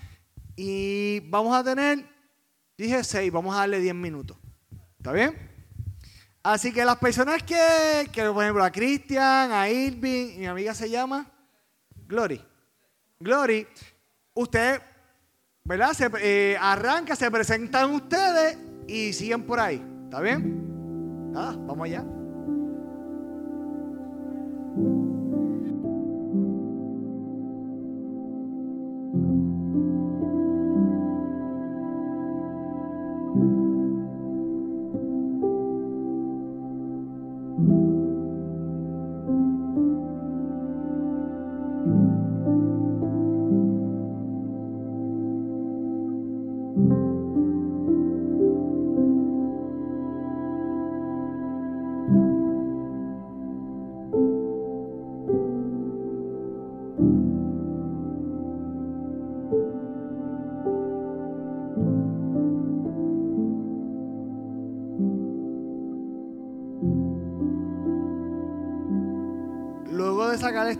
y 0.56 1.20
vamos 1.28 1.54
a 1.54 1.62
tener, 1.62 2.04
dije 2.76 3.04
seis, 3.04 3.30
vamos 3.30 3.54
a 3.54 3.58
darle 3.60 3.78
10 3.78 3.94
minutos. 3.94 4.38
¿Está 4.96 5.12
bien? 5.12 5.36
Así 6.42 6.72
que 6.72 6.84
las 6.84 6.96
personas 6.96 7.42
que, 7.42 8.08
que 8.12 8.22
por 8.30 8.42
ejemplo, 8.42 8.64
a 8.64 8.70
Cristian, 8.70 9.52
a 9.52 9.68
Irving, 9.68 10.38
mi 10.38 10.46
amiga 10.46 10.74
se 10.74 10.88
llama 10.88 11.30
Glory. 12.06 12.42
Glory, 13.18 13.66
usted, 14.34 14.80
¿verdad? 15.64 15.92
Se, 15.92 16.10
eh, 16.20 16.56
arranca, 16.60 17.16
se 17.16 17.30
presentan 17.30 17.90
ustedes 17.92 18.58
y 18.86 19.12
siguen 19.12 19.42
por 19.42 19.60
ahí. 19.60 19.82
¿Está 20.04 20.20
bien? 20.20 21.32
Nada, 21.32 21.56
vamos 21.58 21.84
allá. 21.84 22.04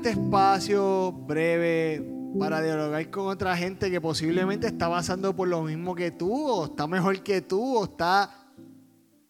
Este 0.08 0.20
espacio 0.20 1.10
breve 1.10 2.00
para 2.38 2.62
dialogar 2.62 3.10
con 3.10 3.26
otra 3.26 3.56
gente 3.56 3.90
que 3.90 4.00
posiblemente 4.00 4.68
está 4.68 4.88
pasando 4.88 5.34
por 5.34 5.48
lo 5.48 5.64
mismo 5.64 5.96
que 5.96 6.12
tú, 6.12 6.48
o 6.48 6.66
está 6.66 6.86
mejor 6.86 7.20
que 7.25 7.42
tú, 7.42 7.78
o 7.78 7.84
está 7.86 8.52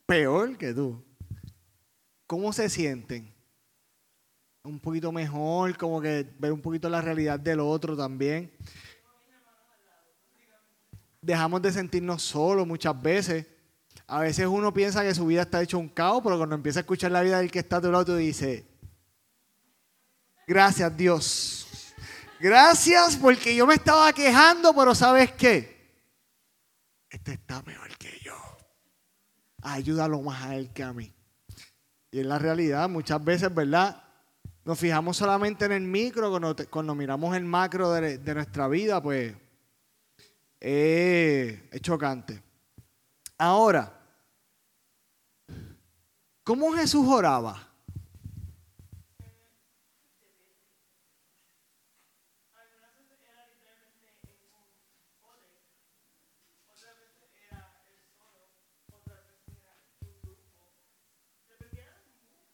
peor 0.04 0.58
que 0.58 0.74
tú. 0.74 1.02
¿Cómo 2.26 2.52
se 2.52 2.68
sienten? 2.68 3.34
Un 4.64 4.78
poquito 4.78 5.10
mejor, 5.12 5.78
como 5.78 5.98
que 6.02 6.30
ver 6.38 6.52
un 6.52 6.60
poquito 6.60 6.90
la 6.90 7.00
realidad 7.00 7.40
del 7.40 7.60
otro 7.60 7.96
también. 7.96 8.52
Dejamos 11.22 11.62
de 11.62 11.72
sentirnos 11.72 12.20
solos 12.20 12.66
muchas 12.66 13.00
veces. 13.00 13.46
A 14.06 14.20
veces 14.20 14.46
uno 14.46 14.74
piensa 14.74 15.02
que 15.02 15.14
su 15.14 15.24
vida 15.24 15.40
está 15.40 15.62
hecho 15.62 15.78
un 15.78 15.88
caos, 15.88 16.20
pero 16.22 16.36
cuando 16.36 16.54
empieza 16.54 16.80
a 16.80 16.82
escuchar 16.82 17.12
la 17.12 17.22
vida 17.22 17.38
del 17.38 17.50
que 17.50 17.60
está 17.60 17.76
a 17.76 17.80
tu 17.80 17.90
lado, 17.90 18.04
tú 18.04 18.16
dices, 18.16 18.64
Gracias 20.46 20.96
Dios. 20.96 21.92
Gracias 22.38 23.16
porque 23.16 23.54
yo 23.56 23.66
me 23.66 23.74
estaba 23.74 24.12
quejando, 24.12 24.74
pero 24.74 24.94
¿sabes 24.94 25.32
qué? 25.32 25.76
Este 27.10 27.32
está 27.32 27.62
mejor 27.62 27.96
que 27.96 28.18
yo. 28.22 28.34
Ayúdalo 29.62 30.20
más 30.22 30.44
a 30.44 30.54
él 30.56 30.72
que 30.72 30.82
a 30.82 30.92
mí. 30.92 31.12
Y 32.10 32.20
en 32.20 32.28
la 32.28 32.38
realidad, 32.38 32.88
muchas 32.88 33.22
veces, 33.24 33.52
¿verdad? 33.54 34.02
nos 34.66 34.80
fijamos 34.80 35.16
solamente 35.16 35.64
en 35.64 35.70
el 35.70 35.82
micro, 35.82 36.28
cuando, 36.28 36.56
te- 36.56 36.66
cuando 36.66 36.92
miramos 36.92 37.36
el 37.36 37.44
macro 37.44 37.92
de, 37.92 38.18
nuestra 38.34 38.66
vida, 38.66 39.00
pues 39.00 39.32
eh, 40.58 41.68
es 41.70 41.80
chocante. 41.80 42.42
Ahora, 43.38 43.96
¿cómo 46.42 46.72
Jesús 46.72 47.06
oraba? 47.06 47.68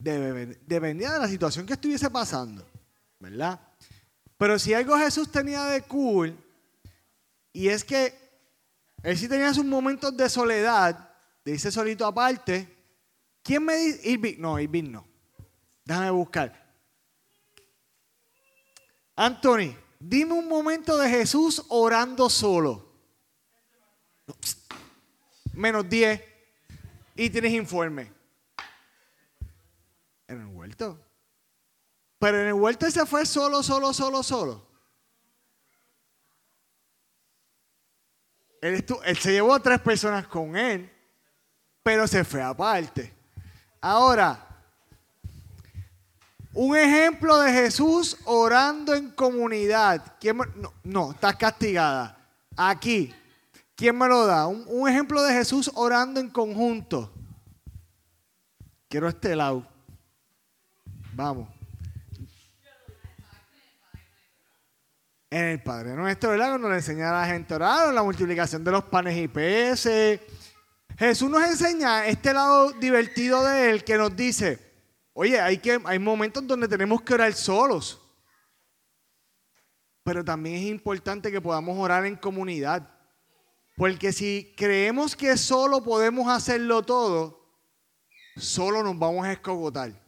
Dependía 0.02 1.12
de 1.12 1.18
la 1.20 1.28
situación 1.28 1.64
que 1.64 1.74
estuviese 1.74 2.10
pasando, 2.10 2.66
¿verdad? 3.20 3.60
Pero 4.36 4.58
si 4.58 4.74
algo 4.74 4.98
Jesús 4.98 5.30
tenía 5.30 5.64
de 5.66 5.82
cool, 5.82 6.36
y 7.52 7.68
es 7.68 7.84
que 7.84 8.18
él 9.02 9.16
sí 9.16 9.28
tenía 9.28 9.52
sus 9.52 9.64
momentos 9.64 10.16
de 10.16 10.28
soledad, 10.28 11.10
de 11.44 11.52
irse 11.52 11.70
solito 11.70 12.06
aparte. 12.06 12.68
¿Quién 13.42 13.64
me 13.64 13.76
dice? 13.76 14.10
Irving, 14.10 14.36
no, 14.38 14.58
Irving 14.58 14.90
no. 14.90 15.06
Déjame 15.84 16.10
buscar. 16.10 16.62
Anthony, 19.16 19.76
dime 19.98 20.32
un 20.32 20.48
momento 20.48 20.96
de 20.96 21.08
Jesús 21.08 21.62
orando 21.68 22.30
solo. 22.30 22.92
Menos 25.54 25.88
10. 25.88 26.22
Y 27.16 27.28
tienes 27.30 27.52
informe. 27.52 28.12
En 30.32 30.40
el 30.40 30.46
huerto. 30.46 30.98
Pero 32.18 32.40
en 32.40 32.46
el 32.46 32.54
huerto 32.54 32.90
se 32.90 33.04
fue 33.04 33.26
solo, 33.26 33.62
solo, 33.62 33.92
solo, 33.92 34.22
solo. 34.22 34.66
Él, 38.62 38.82
estu- 38.86 39.00
él 39.04 39.18
se 39.18 39.32
llevó 39.32 39.54
a 39.54 39.60
tres 39.60 39.80
personas 39.80 40.26
con 40.28 40.56
él, 40.56 40.90
pero 41.82 42.06
se 42.06 42.24
fue 42.24 42.40
aparte. 42.40 43.12
Ahora, 43.80 44.48
un 46.54 46.76
ejemplo 46.76 47.38
de 47.40 47.52
Jesús 47.52 48.16
orando 48.24 48.94
en 48.94 49.10
comunidad. 49.10 50.16
¿Quién 50.20 50.36
me- 50.38 50.46
no, 50.54 50.72
no, 50.84 51.10
estás 51.12 51.36
castigada. 51.36 52.16
Aquí. 52.56 53.12
¿Quién 53.74 53.98
me 53.98 54.06
lo 54.06 54.24
da? 54.26 54.46
Un, 54.46 54.64
un 54.68 54.88
ejemplo 54.88 55.20
de 55.22 55.34
Jesús 55.34 55.70
orando 55.74 56.20
en 56.20 56.30
conjunto. 56.30 57.12
Quiero 58.88 59.08
este 59.08 59.34
lado. 59.34 59.66
Vamos. 61.12 61.48
En 65.30 65.44
el 65.44 65.62
Padre 65.62 65.94
Nuestro, 65.94 66.30
¿verdad? 66.30 66.58
Le 66.58 66.74
enseña 66.74 67.10
a 67.10 67.20
la 67.22 67.26
gente 67.26 67.54
orar, 67.54 67.92
la 67.92 68.02
multiplicación 68.02 68.62
de 68.64 68.70
los 68.70 68.84
panes 68.84 69.16
y 69.16 69.28
peces. 69.28 70.20
Jesús 70.98 71.30
nos 71.30 71.42
enseña 71.42 72.06
este 72.06 72.34
lado 72.34 72.72
divertido 72.72 73.42
de 73.44 73.70
Él 73.70 73.84
que 73.84 73.96
nos 73.96 74.14
dice, 74.14 74.58
oye, 75.14 75.40
hay, 75.40 75.58
que, 75.58 75.80
hay 75.84 75.98
momentos 75.98 76.46
donde 76.46 76.68
tenemos 76.68 77.00
que 77.02 77.14
orar 77.14 77.32
solos. 77.32 77.98
Pero 80.04 80.24
también 80.24 80.56
es 80.56 80.64
importante 80.64 81.30
que 81.30 81.40
podamos 81.40 81.78
orar 81.78 82.04
en 82.04 82.16
comunidad. 82.16 82.88
Porque 83.76 84.12
si 84.12 84.52
creemos 84.56 85.16
que 85.16 85.36
solo 85.36 85.82
podemos 85.82 86.28
hacerlo 86.28 86.82
todo, 86.82 87.56
solo 88.36 88.82
nos 88.82 88.98
vamos 88.98 89.24
a 89.24 89.32
escogotar. 89.32 90.01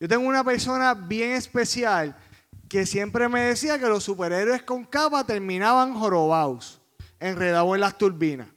Yo 0.00 0.06
tengo 0.06 0.28
una 0.28 0.44
persona 0.44 0.94
bien 0.94 1.32
especial 1.32 2.16
que 2.68 2.86
siempre 2.86 3.28
me 3.28 3.40
decía 3.40 3.78
que 3.78 3.86
los 3.86 4.04
superhéroes 4.04 4.62
con 4.62 4.84
capa 4.84 5.24
terminaban 5.24 5.94
jorobados, 5.94 6.80
enredados 7.18 7.74
en 7.74 7.80
las 7.80 7.98
turbinas. 7.98 8.48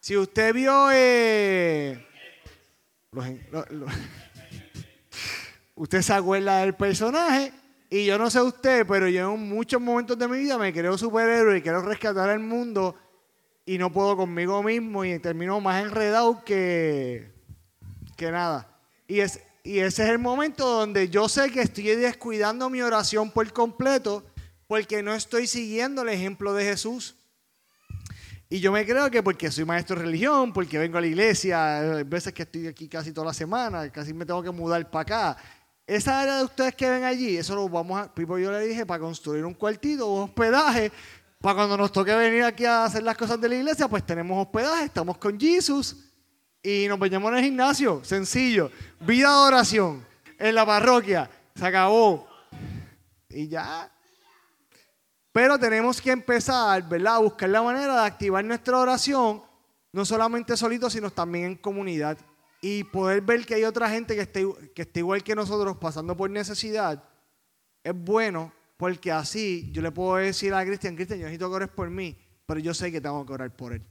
Si 0.00 0.16
usted 0.16 0.54
vio 0.54 0.88
eh, 0.92 2.04
usted 5.74 6.02
se 6.02 6.12
acuerda 6.12 6.60
del 6.60 6.74
personaje 6.74 7.52
y 7.90 8.06
yo 8.06 8.18
no 8.18 8.28
sé 8.30 8.40
usted, 8.40 8.86
pero 8.86 9.08
yo 9.08 9.34
en 9.34 9.48
muchos 9.48 9.80
momentos 9.80 10.18
de 10.18 10.26
mi 10.26 10.38
vida 10.38 10.58
me 10.58 10.72
creo 10.72 10.98
superhéroe 10.98 11.58
y 11.58 11.62
quiero 11.62 11.82
rescatar 11.82 12.28
al 12.30 12.40
mundo 12.40 12.96
y 13.64 13.78
no 13.78 13.92
puedo 13.92 14.16
conmigo 14.16 14.62
mismo 14.62 15.04
y 15.04 15.18
termino 15.20 15.60
más 15.60 15.82
enredado 15.84 16.42
que, 16.44 17.37
que 18.18 18.32
nada. 18.32 18.68
Y, 19.06 19.20
es, 19.20 19.40
y 19.62 19.78
ese 19.78 20.02
es 20.02 20.10
el 20.10 20.18
momento 20.18 20.66
donde 20.66 21.08
yo 21.08 21.28
sé 21.28 21.50
que 21.50 21.62
estoy 21.62 21.84
descuidando 21.94 22.68
mi 22.68 22.82
oración 22.82 23.30
por 23.30 23.50
completo 23.52 24.26
porque 24.66 25.02
no 25.02 25.14
estoy 25.14 25.46
siguiendo 25.46 26.02
el 26.02 26.08
ejemplo 26.10 26.52
de 26.52 26.64
Jesús. 26.64 27.14
Y 28.50 28.60
yo 28.60 28.72
me 28.72 28.84
creo 28.84 29.08
que 29.10 29.22
porque 29.22 29.50
soy 29.50 29.64
maestro 29.64 29.96
de 29.96 30.02
religión, 30.02 30.52
porque 30.52 30.78
vengo 30.78 30.98
a 30.98 31.00
la 31.00 31.06
iglesia, 31.06 31.96
hay 31.96 32.02
veces 32.02 32.32
que 32.32 32.42
estoy 32.42 32.66
aquí 32.66 32.88
casi 32.88 33.12
toda 33.12 33.28
la 33.28 33.34
semana, 33.34 33.88
casi 33.90 34.12
me 34.12 34.26
tengo 34.26 34.42
que 34.42 34.50
mudar 34.50 34.90
para 34.90 35.02
acá. 35.02 35.36
Esa 35.86 36.20
área 36.20 36.38
de 36.38 36.44
ustedes 36.44 36.74
que 36.74 36.90
ven 36.90 37.04
allí, 37.04 37.36
eso 37.36 37.54
lo 37.54 37.68
vamos 37.68 38.00
a, 38.00 38.12
Pipo 38.12 38.36
yo 38.36 38.50
le 38.50 38.66
dije, 38.66 38.84
para 38.84 39.00
construir 39.00 39.44
un 39.44 39.54
cuartito, 39.54 40.10
un 40.10 40.24
hospedaje, 40.24 40.90
para 41.40 41.54
cuando 41.54 41.76
nos 41.76 41.92
toque 41.92 42.14
venir 42.14 42.42
aquí 42.42 42.64
a 42.64 42.84
hacer 42.84 43.02
las 43.04 43.16
cosas 43.16 43.40
de 43.40 43.48
la 43.48 43.54
iglesia, 43.54 43.86
pues 43.86 44.04
tenemos 44.04 44.44
hospedaje, 44.44 44.86
estamos 44.86 45.18
con 45.18 45.38
Jesús 45.38 46.07
y 46.68 46.86
nos 46.86 46.98
bañamos 46.98 47.32
en 47.32 47.38
el 47.38 47.44
gimnasio, 47.44 48.04
sencillo. 48.04 48.70
Vida 49.00 49.30
de 49.30 49.48
oración 49.48 50.06
en 50.38 50.54
la 50.54 50.66
parroquia, 50.66 51.30
se 51.54 51.66
acabó. 51.66 52.28
Y 53.30 53.48
ya. 53.48 53.90
Pero 55.32 55.58
tenemos 55.58 55.98
que 55.98 56.10
empezar, 56.10 56.86
¿verdad? 56.86 57.14
A 57.14 57.18
buscar 57.20 57.48
la 57.48 57.62
manera 57.62 57.94
de 57.94 58.06
activar 58.06 58.44
nuestra 58.44 58.78
oración, 58.78 59.42
no 59.92 60.04
solamente 60.04 60.58
solitos, 60.58 60.92
sino 60.92 61.10
también 61.10 61.46
en 61.46 61.56
comunidad. 61.56 62.18
Y 62.60 62.84
poder 62.84 63.22
ver 63.22 63.46
que 63.46 63.54
hay 63.54 63.64
otra 63.64 63.88
gente 63.88 64.14
que 64.14 64.22
está, 64.22 64.40
que 64.74 64.82
está 64.82 64.98
igual 64.98 65.22
que 65.22 65.34
nosotros 65.34 65.78
pasando 65.78 66.14
por 66.16 66.28
necesidad, 66.28 67.02
es 67.82 67.94
bueno 67.94 68.52
porque 68.76 69.10
así 69.10 69.70
yo 69.72 69.80
le 69.80 69.90
puedo 69.90 70.16
decir 70.16 70.52
a 70.52 70.64
Cristian, 70.66 70.96
Cristian, 70.96 71.18
yo 71.18 71.24
necesito 71.24 71.48
que 71.48 71.56
ores 71.56 71.68
por 71.70 71.88
mí, 71.88 72.18
pero 72.44 72.60
yo 72.60 72.74
sé 72.74 72.92
que 72.92 73.00
tengo 73.00 73.24
que 73.24 73.32
orar 73.32 73.56
por 73.56 73.72
él. 73.72 73.82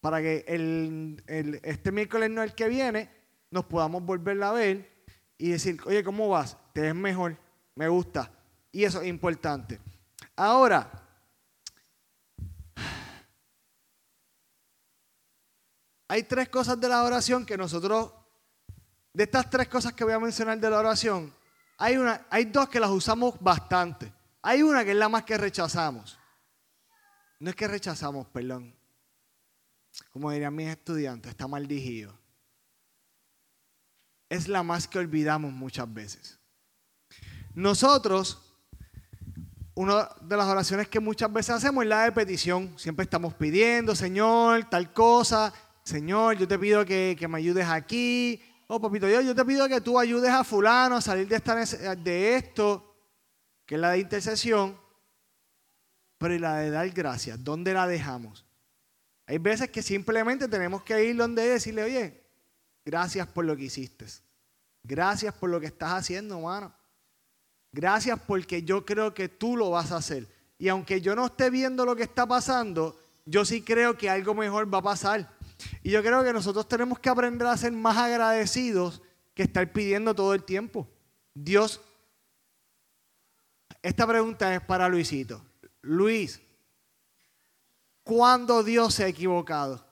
Para 0.00 0.20
que 0.20 0.44
el, 0.48 1.22
este 1.62 1.92
miércoles 1.92 2.30
no 2.30 2.42
el 2.42 2.54
que 2.54 2.68
viene, 2.68 3.10
nos 3.50 3.64
podamos 3.66 4.02
volver 4.02 4.42
a 4.42 4.52
ver 4.52 5.04
y 5.36 5.50
decir, 5.50 5.78
oye, 5.84 6.02
¿cómo 6.02 6.28
vas? 6.28 6.56
Te 6.72 6.82
ves 6.82 6.94
mejor, 6.94 7.36
me 7.74 7.88
gusta. 7.88 8.30
Y 8.72 8.84
eso 8.84 9.02
es 9.02 9.08
importante. 9.08 9.80
Ahora, 10.36 10.90
hay 16.08 16.22
tres 16.22 16.48
cosas 16.48 16.80
de 16.80 16.88
la 16.88 17.04
oración 17.04 17.44
que 17.44 17.56
nosotros, 17.56 18.12
de 19.12 19.24
estas 19.24 19.50
tres 19.50 19.68
cosas 19.68 19.92
que 19.92 20.04
voy 20.04 20.14
a 20.14 20.18
mencionar 20.18 20.58
de 20.58 20.70
la 20.70 20.78
oración, 20.78 21.34
hay, 21.76 21.96
una, 21.96 22.26
hay 22.30 22.46
dos 22.46 22.68
que 22.68 22.80
las 22.80 22.90
usamos 22.90 23.34
bastante. 23.40 24.12
Hay 24.42 24.62
una 24.62 24.84
que 24.84 24.92
es 24.92 24.96
la 24.96 25.08
más 25.08 25.24
que 25.24 25.36
rechazamos. 25.36 26.18
No 27.38 27.50
es 27.50 27.56
que 27.56 27.68
rechazamos, 27.68 28.26
perdón. 28.28 28.79
Como 30.12 30.30
dirían 30.30 30.54
mis 30.54 30.68
estudiantes, 30.68 31.30
está 31.30 31.46
mal 31.46 31.66
digido. 31.66 32.18
Es 34.28 34.48
la 34.48 34.62
más 34.62 34.86
que 34.86 34.98
olvidamos 34.98 35.52
muchas 35.52 35.92
veces. 35.92 36.38
Nosotros 37.54 38.50
una 39.80 40.10
de 40.20 40.36
las 40.36 40.46
oraciones 40.46 40.88
que 40.88 41.00
muchas 41.00 41.32
veces 41.32 41.54
hacemos 41.54 41.84
es 41.84 41.88
la 41.88 42.04
de 42.04 42.12
petición. 42.12 42.78
Siempre 42.78 43.04
estamos 43.04 43.32
pidiendo, 43.32 43.94
Señor, 43.94 44.68
tal 44.68 44.92
cosa. 44.92 45.54
Señor, 45.82 46.36
yo 46.36 46.46
te 46.46 46.58
pido 46.58 46.84
que, 46.84 47.16
que 47.18 47.26
me 47.26 47.38
ayudes 47.38 47.66
aquí. 47.66 48.42
Oh, 48.66 48.78
papito 48.78 49.06
Dios, 49.06 49.24
yo 49.24 49.34
te 49.34 49.44
pido 49.44 49.66
que 49.68 49.80
tú 49.80 49.98
ayudes 49.98 50.30
a 50.30 50.44
fulano 50.44 50.96
a 50.96 51.00
salir 51.00 51.26
de, 51.26 51.96
de 51.96 52.34
esto, 52.36 52.94
que 53.64 53.76
es 53.76 53.80
la 53.80 53.92
de 53.92 54.00
intercesión. 54.00 54.78
Pero 56.18 56.34
¿y 56.34 56.38
la 56.38 56.56
de 56.56 56.70
dar 56.70 56.88
gracias? 56.90 57.42
¿Dónde 57.42 57.72
la 57.72 57.86
dejamos? 57.86 58.44
Hay 59.30 59.38
veces 59.38 59.70
que 59.70 59.80
simplemente 59.80 60.48
tenemos 60.48 60.82
que 60.82 61.04
ir 61.04 61.16
donde 61.16 61.44
él 61.44 61.50
y 61.50 61.52
decirle, 61.52 61.84
oye, 61.84 62.20
gracias 62.84 63.28
por 63.28 63.44
lo 63.44 63.56
que 63.56 63.62
hiciste. 63.62 64.04
Gracias 64.82 65.32
por 65.32 65.50
lo 65.50 65.60
que 65.60 65.66
estás 65.66 65.92
haciendo, 65.92 66.38
hermano. 66.38 66.74
Gracias 67.70 68.18
porque 68.26 68.64
yo 68.64 68.84
creo 68.84 69.14
que 69.14 69.28
tú 69.28 69.56
lo 69.56 69.70
vas 69.70 69.92
a 69.92 69.98
hacer. 69.98 70.26
Y 70.58 70.68
aunque 70.68 71.00
yo 71.00 71.14
no 71.14 71.26
esté 71.26 71.48
viendo 71.48 71.84
lo 71.84 71.94
que 71.94 72.02
está 72.02 72.26
pasando, 72.26 72.98
yo 73.24 73.44
sí 73.44 73.62
creo 73.62 73.96
que 73.96 74.10
algo 74.10 74.34
mejor 74.34 74.74
va 74.74 74.78
a 74.78 74.82
pasar. 74.82 75.32
Y 75.84 75.90
yo 75.90 76.02
creo 76.02 76.24
que 76.24 76.32
nosotros 76.32 76.66
tenemos 76.66 76.98
que 76.98 77.08
aprender 77.08 77.46
a 77.46 77.56
ser 77.56 77.70
más 77.70 77.98
agradecidos 77.98 79.00
que 79.32 79.44
estar 79.44 79.72
pidiendo 79.72 80.12
todo 80.12 80.34
el 80.34 80.42
tiempo. 80.42 80.88
Dios, 81.34 81.80
esta 83.80 84.08
pregunta 84.08 84.52
es 84.52 84.60
para 84.60 84.88
Luisito. 84.88 85.40
Luis, 85.82 86.42
¿cuándo 88.10 88.64
Dios 88.64 88.94
se 88.94 89.04
ha 89.04 89.06
equivocado? 89.06 89.86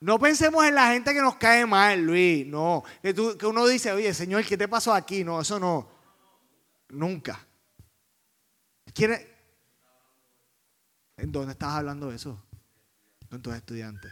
No 0.00 0.18
pensemos 0.18 0.66
en 0.66 0.74
la 0.74 0.92
gente 0.92 1.14
que 1.14 1.20
nos 1.20 1.36
cae 1.36 1.66
mal, 1.66 2.00
Luis. 2.00 2.44
No. 2.44 2.82
Que, 3.00 3.46
uno 3.46 3.64
dice, 3.64 3.92
oye, 3.92 4.12
Señor, 4.12 4.44
¿qué 4.44 4.56
te 4.56 4.66
pasó 4.66 4.92
aquí? 4.92 5.22
No, 5.22 5.40
eso 5.40 5.60
no. 5.60 5.88
Nunca. 6.88 7.38
¿Quién 8.92 9.12
es? 9.12 9.26
¿En 11.16 11.30
dónde 11.30 11.52
estás 11.52 11.74
hablando 11.74 12.10
eso? 12.10 12.44
Con 13.30 13.40
tus 13.40 13.54
estudiantes. 13.54 14.10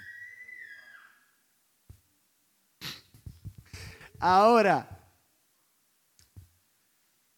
Ahora, 4.20 4.95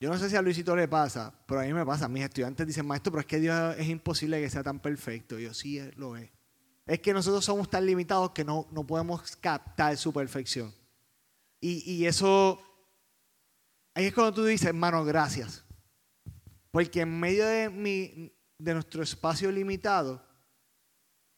yo 0.01 0.11
no 0.11 0.17
sé 0.17 0.31
si 0.31 0.37
a 0.37 0.43
Luisito 0.43 0.77
le 0.77 0.87
pasa, 0.87 1.35
pero 1.47 1.61
a 1.61 1.65
mí 1.65 1.73
me 1.73 1.85
pasa. 1.85 2.09
Mis 2.09 2.23
estudiantes 2.23 2.67
dicen, 2.67 2.87
maestro, 2.87 3.13
pero 3.13 3.21
es 3.21 3.27
que 3.27 3.41
Dios 3.41 3.77
es 3.79 3.89
imposible 3.89 4.41
que 4.41 4.49
sea 4.49 4.63
tan 4.63 4.79
perfecto. 4.79 5.39
Y 5.39 5.45
yo, 5.45 5.55
sí, 5.55 5.81
lo 5.97 6.17
es. 6.17 6.31
Es 6.87 7.01
que 7.01 7.13
nosotros 7.13 7.45
somos 7.45 7.69
tan 7.69 7.85
limitados 7.85 8.31
que 8.31 8.45
no, 8.45 8.69
no 8.71 8.87
podemos 8.87 9.37
captar 9.37 9.97
su 9.97 10.13
perfección. 10.13 10.73
Y, 11.61 11.93
y 11.93 12.07
eso, 12.07 12.63
ahí 13.95 14.07
es 14.07 14.15
cuando 14.15 14.33
tú 14.33 14.45
dices, 14.45 14.69
hermano, 14.69 15.05
gracias. 15.05 15.65
Porque 16.71 17.01
en 17.01 17.19
medio 17.19 17.45
de, 17.45 17.69
mi, 17.69 18.33
de 18.57 18.75
nuestro 18.75 19.03
espacio 19.03 19.51
limitado, 19.51 20.25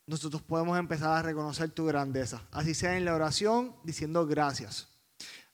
nosotros 0.07 0.43
podemos 0.43 0.79
empezar 0.79 1.17
a 1.17 1.23
reconocer 1.23 1.71
tu 1.71 1.87
grandeza. 1.87 2.47
Así 2.51 2.75
sea 2.75 2.97
en 2.97 3.05
la 3.05 3.15
oración, 3.15 3.77
diciendo 3.85 4.27
gracias. 4.27 4.89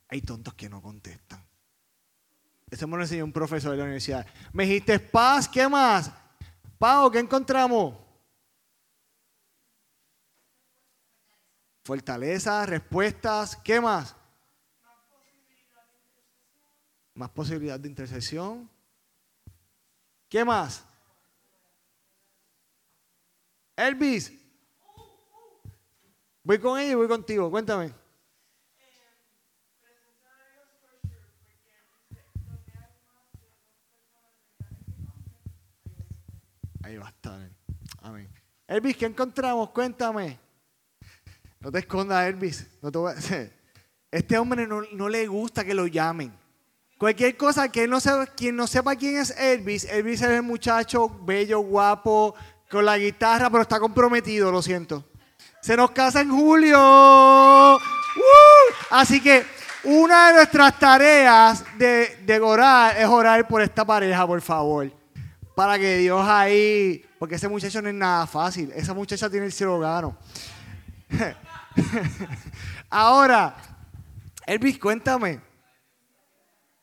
Hay 0.10 0.22
tontos 0.22 0.54
que 0.54 0.70
no 0.70 0.80
contestan. 0.80 1.44
Eso 2.70 2.88
me 2.88 2.98
lo 2.98 3.04
enseñó 3.04 3.26
un 3.26 3.34
profesor 3.34 3.72
de 3.72 3.78
la 3.78 3.84
universidad. 3.84 4.28
Me 4.52 4.66
dijiste 4.66 5.00
paz, 5.00 5.48
¿qué 5.50 5.68
más? 5.68 6.12
Pau, 6.84 7.10
¿qué 7.10 7.20
encontramos? 7.20 7.96
Fortaleza, 11.86 12.66
respuestas, 12.66 13.56
¿qué 13.56 13.80
más? 13.80 14.14
Más 17.14 17.30
posibilidad 17.30 17.80
de 17.80 17.88
intercesión. 17.88 18.70
¿Qué 20.28 20.44
más? 20.44 20.84
Elvis. 23.78 24.34
Voy 26.44 26.60
con 26.60 26.78
ella 26.78 26.92
y 26.92 26.96
voy 26.96 27.08
contigo. 27.08 27.50
Cuéntame. 27.50 27.94
Ahí 36.94 37.00
va 37.00 37.08
a 37.08 37.10
estar. 37.10 37.50
Amén. 38.04 38.30
Elvis, 38.68 38.96
¿qué 38.96 39.06
encontramos? 39.08 39.72
Cuéntame. 39.72 40.38
No 41.60 41.72
te 41.72 41.80
escondas, 41.80 42.28
Elvis. 42.28 42.68
Este 44.12 44.38
hombre 44.38 44.68
no, 44.68 45.10
le 45.10 45.26
gusta 45.26 45.66
que 45.66 45.74
lo 45.74 45.88
llamen. 45.88 46.32
Cualquier 47.00 47.36
cosa 47.36 47.68
que 47.70 47.88
no 47.88 48.00
sepa, 48.00 48.28
quien 48.28 48.56
no 48.56 48.68
sepa 48.68 48.96
quién 48.96 49.18
es 49.18 49.32
Elvis, 49.32 49.86
Elvis 49.86 50.22
es 50.22 50.30
el 50.30 50.44
muchacho 50.44 51.10
bello, 51.10 51.62
guapo, 51.62 52.36
con 52.70 52.86
la 52.86 52.96
guitarra, 53.00 53.50
pero 53.50 53.64
está 53.64 53.80
comprometido, 53.80 54.52
lo 54.52 54.62
siento. 54.62 55.04
Se 55.62 55.76
nos 55.76 55.90
casa 55.90 56.22
en 56.22 56.30
julio. 56.30 57.80
Así 58.92 59.20
que 59.20 59.44
una 59.84 60.28
de 60.28 60.34
nuestras 60.36 60.78
tareas 60.78 61.66
de, 61.80 62.20
de 62.24 62.40
orar 62.40 62.96
es 62.96 63.08
orar 63.08 63.48
por 63.48 63.64
esta 63.64 63.84
pareja, 63.84 64.28
por 64.28 64.42
favor. 64.42 65.03
Para 65.56 65.78
que 65.78 65.98
Dios 65.98 66.26
ahí, 66.28 67.06
porque 67.20 67.36
ese 67.36 67.48
muchacho 67.48 67.82
no 67.82 67.90
es 67.90 67.96
nada 67.96 68.26
fácil. 68.26 68.72
Esa 68.76 68.94
muchacha 68.94 69.30
tiene 69.30 69.46
el 69.46 69.52
cielo 69.52 69.80
gano. 69.80 70.18
Ahora, 72.90 73.56
Elvis, 74.46 74.80
cuéntame. 74.80 75.42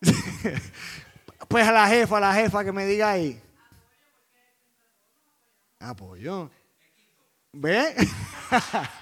pues 1.48 1.66
a 1.66 1.72
la 1.72 1.88
jefa, 1.88 2.16
a 2.16 2.20
la 2.20 2.34
jefa 2.34 2.64
que 2.64 2.72
me 2.72 2.86
diga 2.86 3.10
ahí. 3.10 3.42
Apoyo. 5.80 6.50
¿Ve? 7.52 7.94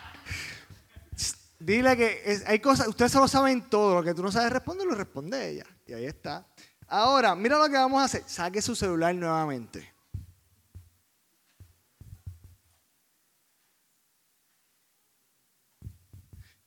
Dile 1.58 1.96
que 1.96 2.40
hay 2.46 2.60
cosas, 2.60 2.86
ustedes 2.86 3.10
solo 3.10 3.26
saben 3.26 3.68
todo, 3.68 3.96
lo 3.96 4.02
que 4.04 4.14
tú 4.14 4.22
no 4.22 4.30
sabes 4.30 4.52
responder, 4.52 4.86
lo 4.86 4.94
responde 4.94 5.50
ella. 5.50 5.66
Y 5.86 5.92
ahí 5.92 6.06
está. 6.06 6.46
Ahora, 6.88 7.34
mira 7.34 7.58
lo 7.58 7.66
que 7.68 7.74
vamos 7.74 8.00
a 8.00 8.04
hacer. 8.06 8.22
Saque 8.26 8.62
su 8.62 8.74
celular 8.74 9.14
nuevamente. 9.14 9.92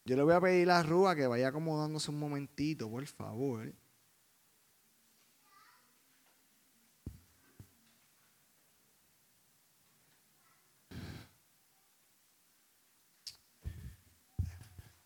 Yo 0.05 0.15
le 0.15 0.23
voy 0.23 0.33
a 0.33 0.41
pedir 0.41 0.69
a 0.69 0.83
Rúa 0.83 1.15
que 1.15 1.25
vaya 1.25 1.47
acomodándose 1.47 2.11
un 2.11 2.19
momentito, 2.19 2.89
por 2.89 3.05
favor. 3.07 3.73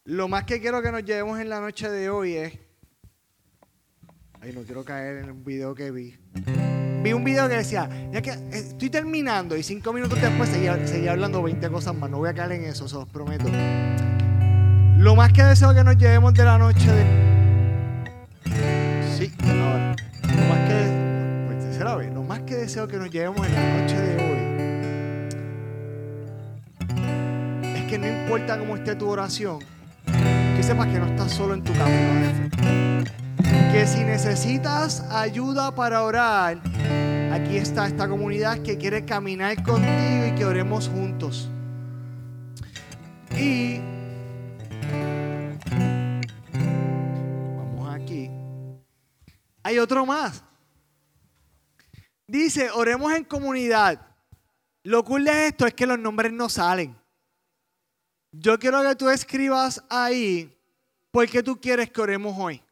Lo 0.05 0.27
más 0.27 0.43
que 0.45 0.59
quiero 0.59 0.81
que 0.81 0.91
nos 0.91 1.03
llevemos 1.03 1.39
en 1.39 1.49
la 1.49 1.59
noche 1.59 1.89
de 1.89 2.09
hoy 2.09 2.33
es. 2.33 2.64
Ay, 4.45 4.53
no 4.53 4.61
quiero 4.61 4.85
caer 4.85 5.23
en 5.23 5.31
un 5.31 5.43
video 5.43 5.73
que 5.73 5.89
vi. 5.89 6.15
Vi 7.01 7.13
un 7.13 7.23
video 7.23 7.49
que 7.49 7.55
decía, 7.55 7.89
ya 8.11 8.21
que 8.21 8.29
eh, 8.29 8.39
estoy 8.51 8.91
terminando 8.91 9.57
y 9.57 9.63
cinco 9.63 9.91
minutos 9.91 10.21
después 10.21 10.49
seguía, 10.49 10.77
hablando 11.11 11.41
20 11.41 11.67
cosas 11.69 11.95
más. 11.95 12.11
No 12.11 12.19
voy 12.19 12.29
a 12.29 12.35
caer 12.35 12.51
en 12.51 12.65
eso, 12.65 12.87
se 12.87 12.93
los 12.93 13.07
prometo. 13.07 13.45
Lo 14.99 15.15
más 15.15 15.33
que 15.33 15.41
deseo 15.41 15.73
que 15.73 15.83
nos 15.83 15.97
llevemos 15.97 16.35
de 16.35 16.43
la 16.43 16.59
noche 16.59 16.91
de. 16.91 17.05
Sí, 19.17 19.33
ahora. 19.41 19.95
Lo 20.21 20.45
más 20.47 20.69
que. 20.69 20.91
Pues. 21.47 22.13
Lo 22.13 22.21
más 22.21 22.41
que 22.41 22.53
deseo 22.55 22.87
que 22.87 22.97
nos 22.97 23.09
llevemos 23.09 23.47
en 23.47 23.53
la 23.55 23.81
noche 23.81 23.99
de 23.99 24.15
hoy 24.23 24.37
es 27.77 27.83
que 27.89 27.97
no 27.97 28.07
importa 28.07 28.59
cómo 28.59 28.75
esté 28.75 28.95
tu 28.95 29.09
oración, 29.09 29.57
que 30.55 30.61
sepas 30.61 30.85
que 30.85 30.99
no 30.99 31.07
estás 31.07 31.31
solo 31.31 31.55
en 31.55 31.63
tu 31.63 31.73
camino 31.73 32.13
de 32.13 32.29
fe. 32.29 32.94
Que 33.75 33.85
si 33.85 34.05
necesitas 34.05 35.01
ayuda 35.11 35.75
para 35.75 36.01
orar, 36.03 36.61
aquí 37.33 37.57
está 37.57 37.87
esta 37.87 38.07
comunidad 38.07 38.63
que 38.63 38.77
quiere 38.77 39.03
caminar 39.03 39.61
contigo 39.63 40.27
y 40.27 40.33
que 40.33 40.45
oremos 40.45 40.87
juntos. 40.87 41.49
Y 43.37 43.81
vamos 46.53 47.93
aquí. 47.93 48.31
Hay 49.61 49.77
otro 49.77 50.05
más. 50.05 50.41
Dice, 52.27 52.71
oremos 52.71 53.11
en 53.11 53.25
comunidad. 53.25 54.07
Lo 54.83 55.03
cool 55.03 55.25
de 55.25 55.47
esto 55.47 55.67
es 55.67 55.73
que 55.73 55.85
los 55.85 55.99
nombres 55.99 56.31
no 56.31 56.47
salen. 56.47 56.95
Yo 58.31 58.57
quiero 58.57 58.81
que 58.83 58.95
tú 58.95 59.09
escribas 59.09 59.83
ahí 59.89 60.57
por 61.11 61.27
qué 61.27 61.43
tú 61.43 61.59
quieres 61.59 61.91
que 61.91 61.99
oremos 61.99 62.33
hoy. 62.39 62.64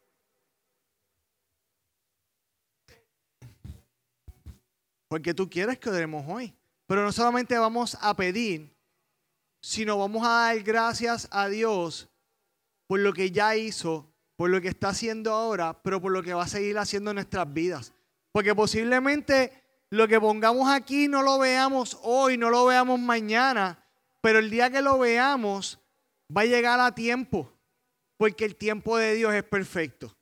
Porque 5.14 5.36
tú 5.36 5.48
quieres 5.48 5.78
que 5.78 5.92
oremos 5.92 6.26
hoy. 6.28 6.56
Pero 6.88 7.04
no 7.04 7.12
solamente 7.12 7.56
vamos 7.56 7.96
a 8.02 8.16
pedir, 8.16 8.76
sino 9.62 10.00
vamos 10.00 10.26
a 10.26 10.48
dar 10.48 10.60
gracias 10.64 11.28
a 11.30 11.50
Dios 11.50 12.10
por 12.88 13.00
lo 13.00 13.14
que 13.14 13.30
ya 13.30 13.56
hizo, 13.56 14.12
por 14.36 14.50
lo 14.50 14.60
que 14.60 14.70
está 14.70 14.88
haciendo 14.90 15.32
ahora, 15.32 15.84
pero 15.84 16.02
por 16.02 16.12
lo 16.12 16.24
que 16.24 16.34
va 16.34 16.46
a 16.46 16.48
seguir 16.48 16.80
haciendo 16.80 17.12
en 17.12 17.18
nuestras 17.18 17.54
vidas. 17.54 17.94
Porque 18.32 18.56
posiblemente 18.56 19.54
lo 19.92 20.08
que 20.08 20.20
pongamos 20.20 20.68
aquí 20.68 21.08
no 21.08 21.22
lo 21.22 21.38
veamos 21.38 22.00
hoy, 22.02 22.36
no 22.36 22.50
lo 22.50 22.66
veamos 22.66 23.00
mañana, 23.00 23.86
pero 24.20 24.40
el 24.40 24.50
día 24.50 24.72
que 24.72 24.82
lo 24.82 24.98
veamos 24.98 25.80
va 26.36 26.42
a 26.42 26.46
llegar 26.46 26.80
a 26.80 26.96
tiempo, 26.96 27.54
porque 28.18 28.46
el 28.46 28.56
tiempo 28.56 28.98
de 28.98 29.14
Dios 29.14 29.32
es 29.36 29.44
perfecto. 29.44 30.18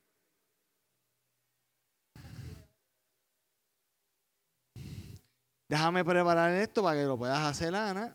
Déjame 5.72 6.04
preparar 6.04 6.52
esto 6.52 6.84
para 6.84 7.00
que 7.00 7.06
lo 7.06 7.18
puedas 7.18 7.40
hacer, 7.40 7.74
Ana. 7.74 8.14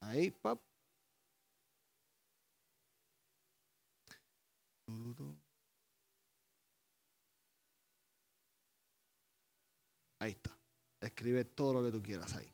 Ahí, 0.00 0.32
pap. 0.32 0.58
Ahí 10.18 10.32
está. 10.32 10.50
Escribe 11.00 11.44
todo 11.44 11.74
lo 11.74 11.84
que 11.84 11.92
tú 11.96 12.02
quieras 12.02 12.34
ahí. 12.34 12.52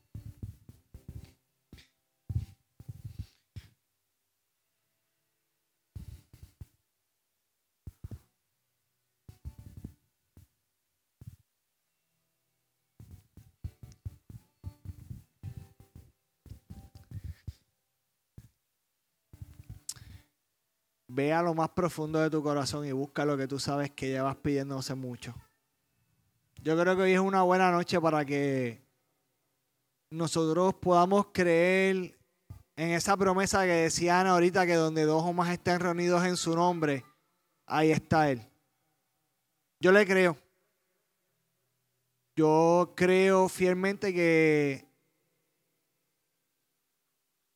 Ve 21.14 21.32
a 21.32 21.42
lo 21.42 21.54
más 21.54 21.68
profundo 21.68 22.18
de 22.18 22.28
tu 22.28 22.42
corazón 22.42 22.84
y 22.84 22.90
busca 22.90 23.24
lo 23.24 23.36
que 23.36 23.46
tú 23.46 23.60
sabes 23.60 23.88
que 23.92 24.08
llevas 24.08 24.34
pidiendo 24.34 24.76
hace 24.76 24.96
mucho. 24.96 25.32
Yo 26.60 26.76
creo 26.76 26.96
que 26.96 27.02
hoy 27.02 27.12
es 27.12 27.20
una 27.20 27.42
buena 27.42 27.70
noche 27.70 28.00
para 28.00 28.24
que 28.24 28.82
nosotros 30.10 30.74
podamos 30.74 31.26
creer 31.32 32.18
en 32.74 32.90
esa 32.90 33.16
promesa 33.16 33.62
que 33.62 33.70
decía 33.70 34.18
Ana 34.18 34.30
ahorita, 34.30 34.66
que 34.66 34.74
donde 34.74 35.04
dos 35.04 35.22
o 35.22 35.32
más 35.32 35.50
estén 35.50 35.78
reunidos 35.78 36.24
en 36.24 36.36
su 36.36 36.56
nombre, 36.56 37.04
ahí 37.64 37.92
está 37.92 38.28
Él. 38.32 38.44
Yo 39.78 39.92
le 39.92 40.04
creo. 40.04 40.36
Yo 42.34 42.92
creo 42.96 43.48
fielmente 43.48 44.12
que 44.12 44.83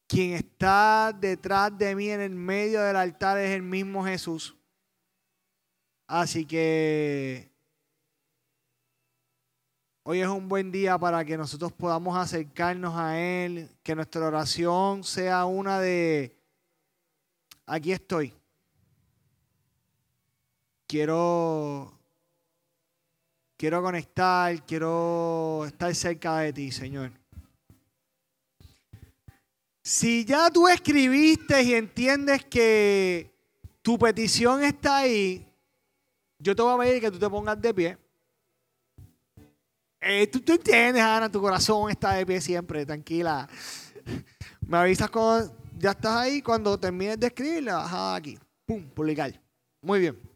quien 0.09 0.33
está 0.33 1.13
detrás 1.13 1.77
de 1.77 1.95
mí 1.95 2.09
en 2.09 2.23
el 2.23 2.35
medio 2.35 2.81
del 2.81 2.97
altar 2.97 3.39
es 3.39 3.51
el 3.51 3.63
mismo 3.63 4.05
Jesús. 4.05 4.57
Así 6.07 6.47
que 6.47 7.53
hoy 10.03 10.21
es 10.21 10.29
un 10.29 10.49
buen 10.49 10.73
día 10.73 10.99
para 10.99 11.23
que 11.27 11.37
nosotros 11.37 11.71
podamos 11.73 12.17
acercarnos 12.17 12.95
a 12.97 13.21
Él, 13.21 13.69
que 13.83 13.95
nuestra 13.95 14.27
oración 14.27 15.05
sea 15.05 15.45
una 15.45 15.79
de, 15.79 16.35
aquí 17.67 17.93
estoy. 17.93 18.33
Quiero, 20.87 21.93
quiero 23.59 23.83
conectar, 23.83 24.65
quiero 24.65 25.67
estar 25.67 25.95
cerca 25.95 26.39
de 26.39 26.55
ti, 26.55 26.73
Señor. 26.73 27.13
Si 29.89 30.23
ya 30.23 30.51
tú 30.51 30.69
escribiste 30.69 31.63
y 31.63 31.73
entiendes 31.73 32.45
que 32.45 33.33
tu 33.81 33.99
petición 33.99 34.63
está 34.63 34.99
ahí, 34.99 35.51
yo 36.39 36.55
te 36.55 36.61
voy 36.61 36.75
a 36.75 36.79
pedir 36.79 37.01
que 37.01 37.11
tú 37.11 37.19
te 37.19 37.31
pongas 37.31 37.59
de 37.59 37.73
pie. 37.73 37.99
Eh, 39.99 40.27
tú, 40.27 40.41
tú 40.41 40.53
entiendes, 40.53 41.03
Ana, 41.03 41.33
tu 41.33 41.41
corazón 41.41 41.91
está 41.91 42.13
de 42.13 42.27
pie 42.27 42.39
siempre, 42.39 42.85
tranquila. 42.85 43.49
Me 44.61 44.77
avisas 44.77 45.09
cuando 45.09 45.57
ya 45.79 45.93
estás 45.93 46.17
ahí, 46.17 46.43
cuando 46.43 46.79
termines 46.79 47.19
de 47.19 47.29
escribir, 47.29 47.63
le 47.63 47.73
bajas 47.73 48.19
aquí. 48.19 48.39
Pum, 48.67 48.91
publicar. 48.91 49.41
Muy 49.81 50.01
bien. 50.01 50.28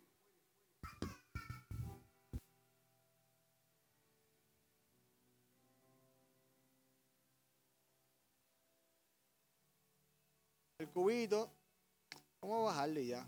Cubito. 10.92 11.50
Vamos 12.40 12.62
a 12.62 12.74
bajarle 12.74 13.07
ya. 13.07 13.26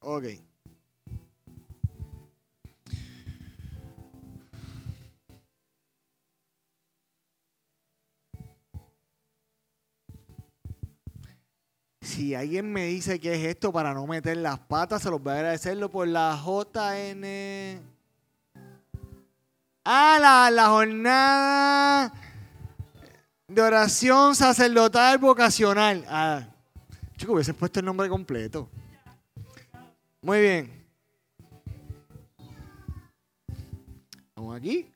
Ok. 0.00 0.24
Si 12.00 12.34
alguien 12.34 12.72
me 12.72 12.86
dice 12.86 13.20
que 13.20 13.34
es 13.34 13.44
esto 13.44 13.72
para 13.72 13.92
no 13.92 14.06
meter 14.06 14.36
las 14.38 14.58
patas, 14.60 15.02
se 15.02 15.10
los 15.10 15.22
voy 15.22 15.32
a 15.32 15.36
agradecerlo 15.36 15.90
por 15.90 16.08
la 16.08 16.40
JN. 16.42 17.82
Ah, 19.84 20.18
la, 20.20 20.50
la 20.50 20.68
jornada 20.68 22.27
de 23.48 23.62
oración 23.62 24.36
sacerdotal 24.36 25.16
vocacional. 25.16 26.04
Ah, 26.06 26.46
chico, 27.16 27.32
hubiese 27.32 27.54
puesto 27.54 27.80
el 27.80 27.86
nombre 27.86 28.08
completo. 28.08 28.68
Muy 30.20 30.40
bien. 30.40 30.86
Vamos 34.36 34.56
aquí. 34.56 34.92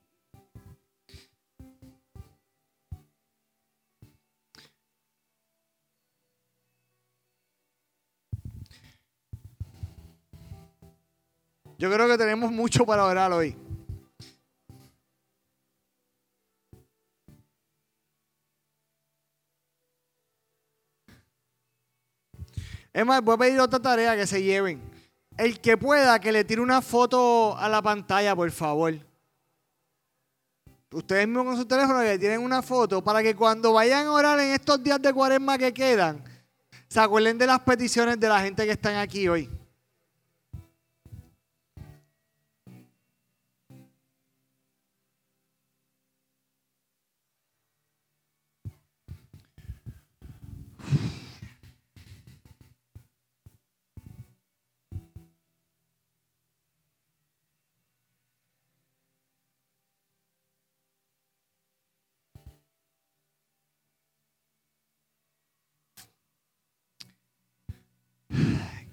Yo 11.78 11.90
creo 11.90 12.06
que 12.06 12.18
tenemos 12.18 12.52
mucho 12.52 12.84
para 12.84 13.04
orar 13.04 13.32
hoy. 13.32 13.56
Voy 23.04 23.34
a 23.34 23.38
pedir 23.38 23.60
otra 23.60 23.80
tarea 23.80 24.16
que 24.16 24.26
se 24.26 24.42
lleven. 24.42 24.82
El 25.36 25.60
que 25.60 25.76
pueda, 25.76 26.18
que 26.20 26.32
le 26.32 26.44
tire 26.44 26.60
una 26.60 26.82
foto 26.82 27.56
a 27.56 27.68
la 27.68 27.80
pantalla, 27.80 28.36
por 28.36 28.50
favor. 28.50 28.94
Ustedes 30.92 31.26
mismos 31.26 31.46
con 31.46 31.56
su 31.56 31.64
teléfono 31.64 32.02
le 32.02 32.18
tienen 32.18 32.40
una 32.40 32.60
foto 32.60 33.02
para 33.02 33.22
que 33.22 33.34
cuando 33.34 33.72
vayan 33.72 34.06
a 34.06 34.12
orar 34.12 34.38
en 34.40 34.52
estos 34.52 34.82
días 34.82 35.00
de 35.00 35.12
cuaresma 35.12 35.56
que 35.56 35.72
quedan, 35.72 36.22
se 36.86 37.00
acuerden 37.00 37.38
de 37.38 37.46
las 37.46 37.60
peticiones 37.60 38.20
de 38.20 38.28
la 38.28 38.40
gente 38.40 38.66
que 38.66 38.72
están 38.72 38.96
aquí 38.96 39.26
hoy. 39.26 39.48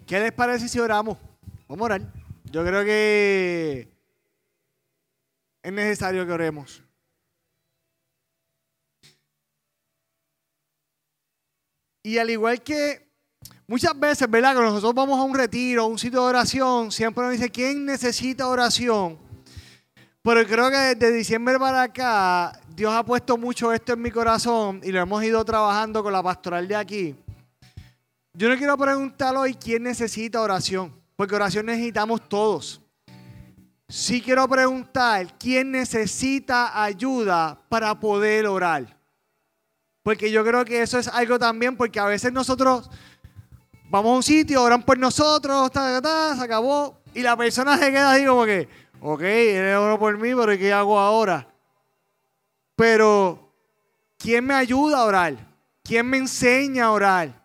¿Qué 0.09 0.19
les 0.19 0.31
parece 0.31 0.67
si 0.67 0.79
oramos? 0.79 1.19
Vamos 1.67 1.83
a 1.83 1.85
orar. 1.85 2.01
Yo 2.45 2.65
creo 2.65 2.83
que 2.83 3.87
es 5.61 5.71
necesario 5.71 6.25
que 6.25 6.31
oremos. 6.31 6.81
Y 12.01 12.17
al 12.17 12.31
igual 12.31 12.63
que 12.63 13.07
muchas 13.67 13.99
veces, 13.99 14.27
¿verdad? 14.27 14.55
Que 14.55 14.61
nosotros 14.61 14.95
vamos 14.95 15.19
a 15.19 15.21
un 15.21 15.35
retiro, 15.35 15.83
a 15.83 15.85
un 15.85 15.99
sitio 15.99 16.21
de 16.21 16.25
oración, 16.25 16.91
siempre 16.91 17.23
nos 17.23 17.33
dice, 17.33 17.51
¿quién 17.51 17.85
necesita 17.85 18.47
oración? 18.47 19.19
Pero 20.23 20.43
creo 20.47 20.71
que 20.71 20.95
desde 20.95 21.11
diciembre 21.11 21.59
para 21.59 21.83
acá, 21.83 22.59
Dios 22.75 22.91
ha 22.95 23.05
puesto 23.05 23.37
mucho 23.37 23.71
esto 23.71 23.93
en 23.93 24.01
mi 24.01 24.09
corazón 24.09 24.81
y 24.83 24.91
lo 24.91 25.01
hemos 25.01 25.23
ido 25.23 25.45
trabajando 25.45 26.01
con 26.01 26.13
la 26.13 26.23
pastoral 26.23 26.67
de 26.67 26.75
aquí. 26.75 27.15
Yo 28.39 28.47
no 28.47 28.55
quiero 28.55 28.77
preguntar 28.77 29.35
hoy 29.35 29.53
quién 29.53 29.83
necesita 29.83 30.39
oración, 30.39 30.97
porque 31.17 31.35
oración 31.35 31.65
necesitamos 31.65 32.29
todos. 32.29 32.81
Sí 33.89 34.21
quiero 34.21 34.47
preguntar 34.47 35.37
quién 35.37 35.71
necesita 35.71 36.81
ayuda 36.81 37.61
para 37.67 37.99
poder 37.99 38.47
orar. 38.47 38.97
Porque 40.03 40.31
yo 40.31 40.45
creo 40.45 40.63
que 40.63 40.81
eso 40.81 40.97
es 40.97 41.09
algo 41.09 41.37
también, 41.37 41.75
porque 41.75 41.99
a 41.99 42.05
veces 42.05 42.31
nosotros 42.31 42.89
vamos 43.89 44.09
a 44.09 44.15
un 44.15 44.23
sitio, 44.23 44.63
oran 44.63 44.83
por 44.83 44.97
nosotros, 44.97 45.69
ta, 45.69 46.01
ta, 46.01 46.37
se 46.37 46.41
acabó, 46.41 47.01
y 47.13 47.21
la 47.21 47.35
persona 47.35 47.77
se 47.77 47.91
queda 47.91 48.13
así 48.13 48.25
como 48.25 48.45
que, 48.45 48.69
ok, 49.01 49.21
él 49.21 49.75
oró 49.75 49.99
por 49.99 50.17
mí, 50.17 50.33
pero 50.33 50.57
¿qué 50.57 50.71
hago 50.71 50.97
ahora? 50.97 51.45
Pero, 52.77 53.51
¿quién 54.17 54.45
me 54.45 54.53
ayuda 54.53 54.99
a 54.99 55.03
orar? 55.03 55.35
¿Quién 55.83 56.05
me 56.05 56.15
enseña 56.15 56.85
a 56.85 56.91
orar? 56.91 57.38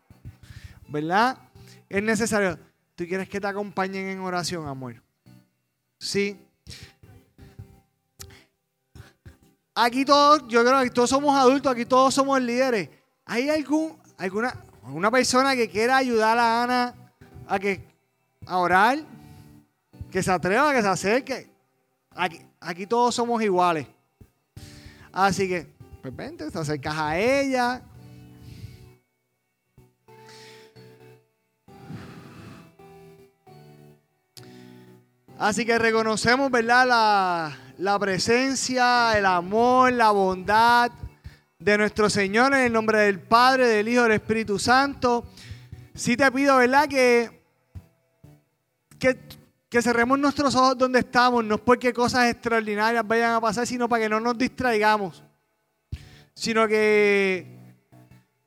¿Verdad? 0.88 1.38
Es 1.88 2.02
necesario. 2.02 2.58
¿Tú 2.94 3.04
quieres 3.06 3.28
que 3.28 3.40
te 3.40 3.46
acompañen 3.46 4.06
en 4.06 4.20
oración, 4.20 4.66
amor? 4.68 5.02
Sí. 5.98 6.38
Aquí 9.74 10.04
todos, 10.04 10.46
yo 10.46 10.64
creo 10.64 10.80
que 10.82 10.90
todos 10.90 11.10
somos 11.10 11.36
adultos, 11.36 11.72
aquí 11.72 11.84
todos 11.84 12.14
somos 12.14 12.40
líderes. 12.40 12.88
¿Hay 13.24 13.48
algún, 13.48 13.96
alguna, 14.16 15.10
persona 15.10 15.56
que 15.56 15.68
quiera 15.68 15.96
ayudar 15.96 16.38
a 16.38 16.62
Ana 16.62 16.94
a, 17.48 17.58
que, 17.58 17.84
a 18.46 18.58
orar? 18.58 18.98
Que 20.12 20.22
se 20.22 20.30
atreva, 20.30 20.72
que 20.72 20.82
se 20.82 20.88
acerque. 20.88 21.50
Aquí, 22.10 22.40
aquí 22.60 22.86
todos 22.86 23.14
somos 23.14 23.42
iguales. 23.42 23.88
Así 25.10 25.48
que, 25.48 25.66
pues 26.02 26.14
vente, 26.14 26.48
te 26.48 26.58
acercas 26.58 26.94
a 26.96 27.18
ella. 27.18 27.82
Así 35.38 35.66
que 35.66 35.78
reconocemos, 35.78 36.50
¿verdad? 36.50 37.56
La, 37.76 37.98
presencia, 37.98 39.18
el 39.18 39.26
amor, 39.26 39.92
la 39.92 40.12
bondad 40.12 40.92
de 41.58 41.76
nuestro 41.76 42.08
Señor 42.08 42.54
en 42.54 42.60
el 42.60 42.72
nombre 42.72 42.98
del 43.00 43.18
Padre, 43.20 43.66
del 43.66 43.88
Hijo 43.88 44.04
del 44.04 44.12
Espíritu 44.12 44.60
Santo. 44.60 45.26
Sí 45.92 46.16
te 46.16 46.30
pido, 46.30 46.56
¿verdad? 46.58 46.88
Que, 46.88 47.42
que, 48.98 49.18
que 49.68 49.82
cerremos 49.82 50.20
nuestros 50.20 50.54
ojos 50.54 50.78
donde 50.78 51.00
estamos, 51.00 51.44
no 51.44 51.56
es 51.56 51.60
porque 51.60 51.92
cosas 51.92 52.30
extraordinarias 52.30 53.06
vayan 53.06 53.34
a 53.34 53.40
pasar, 53.40 53.66
sino 53.66 53.88
para 53.88 54.04
que 54.04 54.08
no 54.08 54.20
nos 54.20 54.38
distraigamos. 54.38 55.24
Sino 56.32 56.68
que 56.68 57.74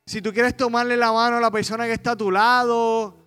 si 0.05 0.21
tú 0.21 0.31
quieres 0.31 0.55
tomarle 0.55 0.95
la 0.95 1.11
mano 1.11 1.35
a 1.35 1.41
la 1.41 1.51
persona 1.51 1.85
que 1.85 1.93
está 1.93 2.11
a 2.11 2.15
tu 2.15 2.31
lado, 2.31 3.26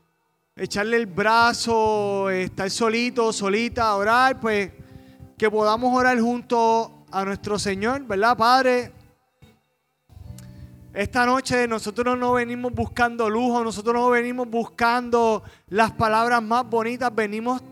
echarle 0.57 0.97
el 0.97 1.07
brazo, 1.07 2.31
estar 2.31 2.71
solito, 2.71 3.33
solita, 3.33 3.95
orar, 3.95 4.41
pues 4.41 4.71
que 5.39 5.51
podamos 5.51 5.97
orar 5.97 6.21
junto 6.21 7.05
a 7.11 7.25
nuestro 7.25 7.59
Señor, 7.59 8.03
¿verdad, 8.05 8.37
Padre? 8.37 8.93
Esta 10.93 11.25
noche 11.25 11.69
nosotros 11.69 12.19
no 12.19 12.33
venimos 12.33 12.73
buscando 12.73 13.31
lujo, 13.31 13.63
nosotros 13.63 13.95
no 13.95 14.11
venimos 14.11 14.51
buscando 14.51 15.43
las 15.69 15.93
palabras 15.93 16.43
más 16.43 16.69
bonitas, 16.69 17.15
venimos 17.15 17.63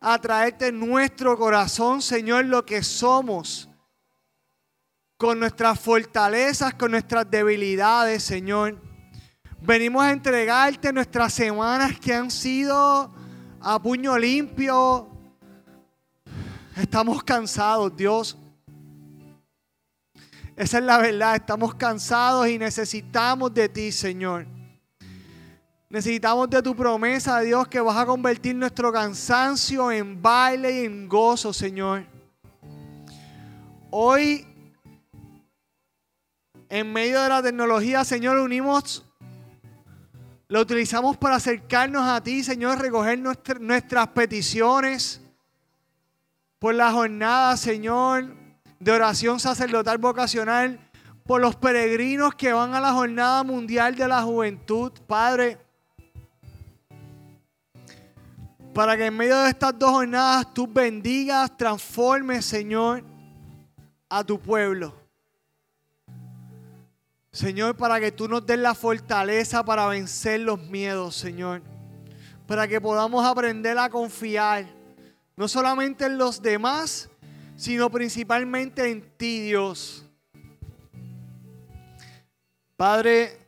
a 0.00 0.18
traerte 0.18 0.68
en 0.68 0.80
nuestro 0.80 1.36
corazón, 1.36 2.00
Señor, 2.00 2.46
lo 2.46 2.64
que 2.64 2.82
somos, 2.82 3.68
con 5.18 5.38
nuestras 5.38 5.78
fortalezas, 5.78 6.74
con 6.74 6.92
nuestras 6.92 7.30
debilidades, 7.30 8.22
Señor. 8.22 8.87
Venimos 9.60 10.02
a 10.02 10.12
entregarte 10.12 10.92
nuestras 10.92 11.34
semanas 11.34 11.98
que 11.98 12.14
han 12.14 12.30
sido 12.30 13.12
a 13.60 13.82
puño 13.82 14.16
limpio. 14.16 15.08
Estamos 16.76 17.24
cansados, 17.24 17.94
Dios. 17.96 18.38
Esa 20.54 20.78
es 20.78 20.84
la 20.84 20.98
verdad. 20.98 21.34
Estamos 21.34 21.74
cansados 21.74 22.48
y 22.48 22.56
necesitamos 22.56 23.52
de 23.52 23.68
ti, 23.68 23.90
Señor. 23.90 24.46
Necesitamos 25.90 26.48
de 26.48 26.62
tu 26.62 26.76
promesa, 26.76 27.40
Dios, 27.40 27.66
que 27.66 27.80
vas 27.80 27.96
a 27.96 28.06
convertir 28.06 28.54
nuestro 28.54 28.92
cansancio 28.92 29.90
en 29.90 30.22
baile 30.22 30.82
y 30.82 30.84
en 30.84 31.08
gozo, 31.08 31.52
Señor. 31.52 32.06
Hoy, 33.90 34.46
en 36.68 36.92
medio 36.92 37.20
de 37.22 37.28
la 37.28 37.42
tecnología, 37.42 38.04
Señor, 38.04 38.38
unimos 38.38 39.07
lo 40.48 40.60
utilizamos 40.60 41.16
para 41.16 41.36
acercarnos 41.36 42.02
a 42.08 42.22
ti, 42.22 42.42
Señor, 42.42 42.78
recoger 42.78 43.18
nuestra- 43.18 43.58
nuestras 43.58 44.08
peticiones 44.08 45.20
por 46.58 46.74
la 46.74 46.90
jornada, 46.90 47.56
Señor, 47.56 48.34
de 48.80 48.92
oración 48.92 49.38
sacerdotal 49.38 49.98
vocacional, 49.98 50.80
por 51.24 51.42
los 51.42 51.54
peregrinos 51.56 52.34
que 52.34 52.52
van 52.52 52.74
a 52.74 52.80
la 52.80 52.92
jornada 52.92 53.44
mundial 53.44 53.94
de 53.94 54.08
la 54.08 54.22
juventud, 54.22 54.90
Padre. 55.06 55.58
Para 58.72 58.96
que 58.96 59.06
en 59.06 59.16
medio 59.16 59.38
de 59.40 59.50
estas 59.50 59.78
dos 59.78 59.90
jornadas 59.90 60.54
tú 60.54 60.66
bendigas, 60.66 61.54
transformes, 61.56 62.46
Señor, 62.46 63.04
a 64.08 64.24
tu 64.24 64.40
pueblo. 64.40 64.94
Señor, 67.38 67.76
para 67.76 68.00
que 68.00 68.10
tú 68.10 68.26
nos 68.26 68.44
des 68.44 68.58
la 68.58 68.74
fortaleza 68.74 69.64
para 69.64 69.86
vencer 69.86 70.40
los 70.40 70.58
miedos, 70.58 71.14
Señor. 71.14 71.62
Para 72.48 72.66
que 72.66 72.80
podamos 72.80 73.24
aprender 73.24 73.78
a 73.78 73.88
confiar, 73.88 74.66
no 75.36 75.46
solamente 75.46 76.06
en 76.06 76.18
los 76.18 76.42
demás, 76.42 77.08
sino 77.54 77.88
principalmente 77.90 78.90
en 78.90 79.08
ti, 79.16 79.38
Dios. 79.38 80.04
Padre, 82.76 83.38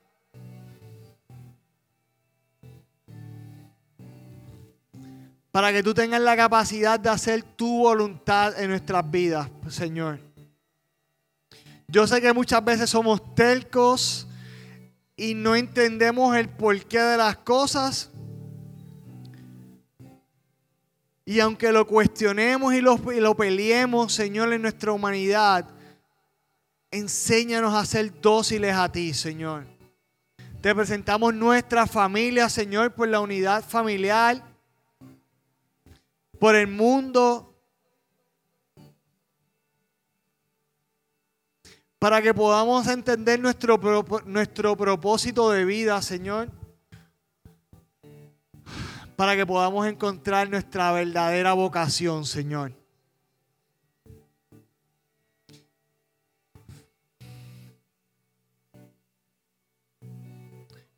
para 5.51 5.73
que 5.73 5.83
tú 5.83 5.95
tengas 5.95 6.21
la 6.21 6.37
capacidad 6.37 7.01
de 7.01 7.09
hacer 7.09 7.43
tu 7.43 7.81
voluntad 7.81 8.57
en 8.63 8.71
nuestras 8.71 9.11
vidas, 9.11 9.51
Señor. 9.69 10.30
Yo 11.91 12.07
sé 12.07 12.21
que 12.21 12.33
muchas 12.33 12.65
veces 12.65 12.89
somos 12.89 13.35
tercos 13.35 14.29
y 15.17 15.35
no 15.35 15.57
entendemos 15.57 16.37
el 16.37 16.49
porqué 16.49 17.01
de 17.01 17.17
las 17.17 17.37
cosas. 17.39 18.11
Y 21.25 21.41
aunque 21.41 21.73
lo 21.73 21.87
cuestionemos 21.89 22.75
y 22.75 22.81
lo, 22.81 22.97
y 23.13 23.19
lo 23.19 23.37
peleemos, 23.37 24.13
Señor, 24.13 24.53
en 24.53 24.63
nuestra 24.63 24.93
humanidad, 24.93 25.69
enséñanos 26.93 27.75
a 27.75 27.85
ser 27.85 28.21
dóciles 28.21 28.75
a 28.75 28.91
ti, 28.91 29.13
Señor. 29.13 29.67
Te 30.61 30.73
presentamos 30.75 31.35
nuestra 31.35 31.89
familia, 31.89 32.49
Señor, 32.49 32.93
por 32.95 33.09
la 33.09 33.19
unidad 33.19 33.65
familiar, 33.65 34.45
por 36.39 36.55
el 36.55 36.69
mundo, 36.69 37.50
para 42.01 42.23
que 42.23 42.33
podamos 42.33 42.87
entender 42.87 43.39
nuestro, 43.39 43.79
nuestro 44.25 44.75
propósito 44.75 45.51
de 45.51 45.67
vida, 45.67 46.01
Señor. 46.01 46.51
Para 49.17 49.37
que 49.37 49.45
podamos 49.45 49.87
encontrar 49.87 50.49
nuestra 50.49 50.93
verdadera 50.93 51.53
vocación, 51.53 52.25
Señor. 52.25 52.73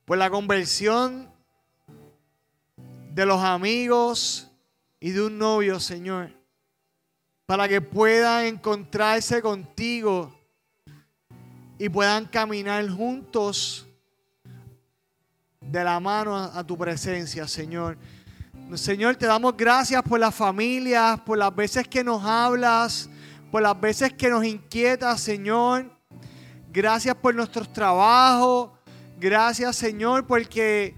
Por 0.04 0.18
la 0.18 0.30
conversión 0.30 1.28
de 3.12 3.26
los 3.26 3.42
amigos 3.42 4.48
y 5.00 5.10
de 5.10 5.22
un 5.22 5.36
novio, 5.36 5.80
Señor. 5.80 6.30
Para 7.44 7.66
que 7.66 7.80
puedan 7.80 8.44
encontrarse 8.44 9.42
contigo 9.42 10.32
y 11.82 11.88
puedan 11.88 12.26
caminar 12.26 12.88
juntos 12.88 13.84
de 15.60 15.82
la 15.82 15.98
mano 15.98 16.36
a, 16.36 16.64
tu 16.64 16.78
presencia, 16.78 17.48
Señor. 17.48 17.98
Señor, 18.74 19.16
te 19.16 19.26
damos 19.26 19.56
gracias 19.56 20.00
por 20.04 20.20
las 20.20 20.32
familias, 20.32 21.18
por 21.22 21.38
las 21.38 21.52
veces 21.52 21.88
que 21.88 22.04
nos 22.04 22.22
hablas, 22.22 23.10
por 23.50 23.62
las 23.62 23.80
veces 23.80 24.12
que 24.12 24.28
nos 24.28 24.44
inquietas, 24.44 25.20
Señor. 25.20 25.90
Gracias 26.72 27.16
por 27.16 27.34
nuestros 27.34 27.72
trabajos. 27.72 28.70
Gracias, 29.18 29.74
Señor, 29.74 30.24
porque 30.24 30.94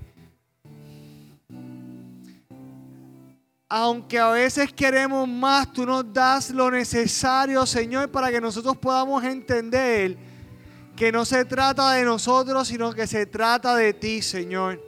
aunque 3.71 4.19
a 4.19 4.29
veces 4.29 4.71
queremos 4.71 5.27
más, 5.27 5.73
tú 5.73 5.87
nos 5.87 6.13
das 6.13 6.51
lo 6.51 6.71
necesario, 6.71 7.65
Señor, 7.65 8.11
para 8.11 8.31
que 8.31 8.39
nosotros 8.39 8.77
podamos 8.77 9.25
entender 9.25 10.34
que 10.97 11.11
no 11.11 11.25
se 11.25 11.45
trata 11.45 11.93
de 11.93 12.05
nosotros, 12.05 12.69
sino 12.69 12.93
que 12.93 13.07
se 13.07 13.27
trata 13.27 13.75
de 13.77 13.93
ti, 13.93 14.23
Señor. 14.23 14.81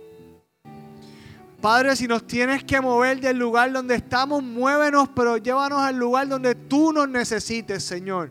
Padre, 1.61 1.97
si 1.97 2.07
nos 2.07 2.27
tienes 2.27 2.63
que 2.63 2.81
mover 2.81 3.21
del 3.21 3.39
lugar 3.39 3.73
donde 3.73 3.97
estamos, 3.97 4.43
muévenos, 4.43 5.09
pero 5.15 5.37
llévanos 5.37 5.81
al 5.81 5.97
lugar 5.97 6.29
donde 6.29 6.55
tú 6.55 6.93
nos 6.93 7.09
necesites, 7.09 7.83
Señor. 7.83 8.31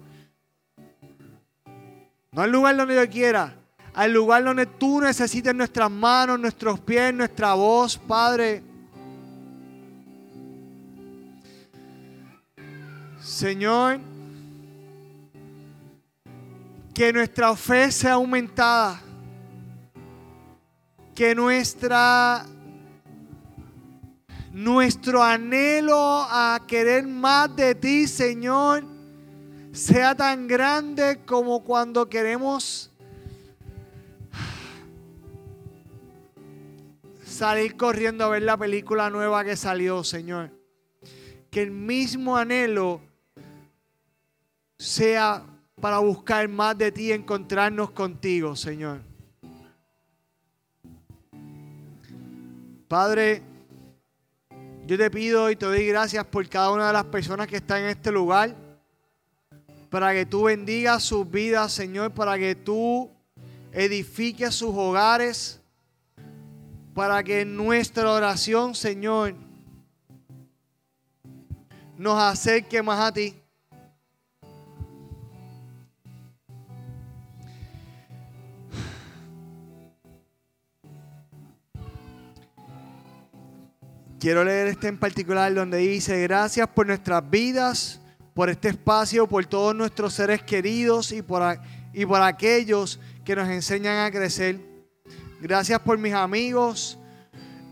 No 2.31 2.41
al 2.41 2.51
lugar 2.51 2.77
donde 2.77 2.95
yo 2.95 3.09
quiera, 3.09 3.55
al 3.93 4.13
lugar 4.13 4.43
donde 4.43 4.65
tú 4.65 5.01
necesites 5.01 5.53
nuestras 5.53 5.89
manos, 5.89 6.39
nuestros 6.39 6.79
pies, 6.79 7.13
nuestra 7.13 7.53
voz, 7.55 7.97
Padre. 7.97 8.63
Señor, 13.21 13.99
que 16.95 17.11
nuestra 17.11 17.53
fe 17.57 17.91
sea 17.91 18.13
aumentada, 18.13 19.01
que 21.13 21.35
nuestra 21.35 22.45
nuestro 24.53 25.21
anhelo 25.21 25.97
a 25.97 26.63
querer 26.65 27.05
más 27.05 27.53
de 27.53 27.75
ti, 27.75 28.07
Señor, 28.07 28.85
sea 29.73 30.15
tan 30.15 30.47
grande 30.47 31.19
como 31.25 31.65
cuando 31.65 32.07
queremos 32.07 32.89
salir 37.25 37.75
corriendo 37.75 38.23
a 38.23 38.29
ver 38.29 38.43
la 38.43 38.55
película 38.55 39.09
nueva 39.09 39.43
que 39.43 39.57
salió, 39.57 40.01
Señor. 40.05 40.49
que 41.51 41.61
el 41.61 41.71
mismo 41.71 42.37
anhelo 42.37 43.01
sea 44.77 45.45
para 45.85 45.99
buscar 45.99 46.47
más 46.47 46.75
de 46.75 46.91
ti, 46.91 47.11
encontrarnos 47.11 47.91
contigo, 47.91 48.55
Señor. 48.55 49.01
Padre, 52.87 53.43
yo 54.87 54.97
te 54.97 55.11
pido 55.11 55.51
y 55.51 55.55
te 55.55 55.67
doy 55.67 55.85
gracias 55.85 56.25
por 56.25 56.49
cada 56.49 56.71
una 56.71 56.87
de 56.87 56.93
las 56.93 57.03
personas 57.03 57.45
que 57.47 57.57
están 57.57 57.83
en 57.83 57.89
este 57.89 58.11
lugar, 58.11 58.55
para 59.91 60.11
que 60.11 60.25
tú 60.25 60.45
bendigas 60.45 61.03
sus 61.03 61.29
vidas, 61.29 61.71
Señor, 61.71 62.11
para 62.15 62.35
que 62.39 62.55
tú 62.55 63.11
edifiques 63.71 64.55
sus 64.55 64.73
hogares, 64.75 65.61
para 66.95 67.23
que 67.23 67.45
nuestra 67.45 68.11
oración, 68.11 68.73
Señor, 68.73 69.35
nos 71.95 72.19
acerque 72.19 72.81
más 72.81 72.99
a 72.99 73.13
ti. 73.13 73.35
Quiero 84.25 84.43
leer 84.43 84.65
este 84.69 84.87
en 84.87 84.97
particular 84.97 85.53
donde 85.53 85.77
dice, 85.77 86.19
gracias 86.23 86.67
por 86.69 86.87
nuestras 86.87 87.29
vidas, 87.29 88.01
por 88.33 88.49
este 88.49 88.69
espacio, 88.69 89.27
por 89.27 89.45
todos 89.45 89.75
nuestros 89.75 90.15
seres 90.15 90.41
queridos 90.41 91.11
y 91.11 91.21
por, 91.21 91.43
y 91.93 92.07
por 92.07 92.19
aquellos 92.23 92.99
que 93.23 93.35
nos 93.35 93.47
enseñan 93.47 94.03
a 94.03 94.09
crecer. 94.09 94.59
Gracias 95.39 95.79
por 95.79 95.99
mis 95.99 96.15
amigos 96.15 96.97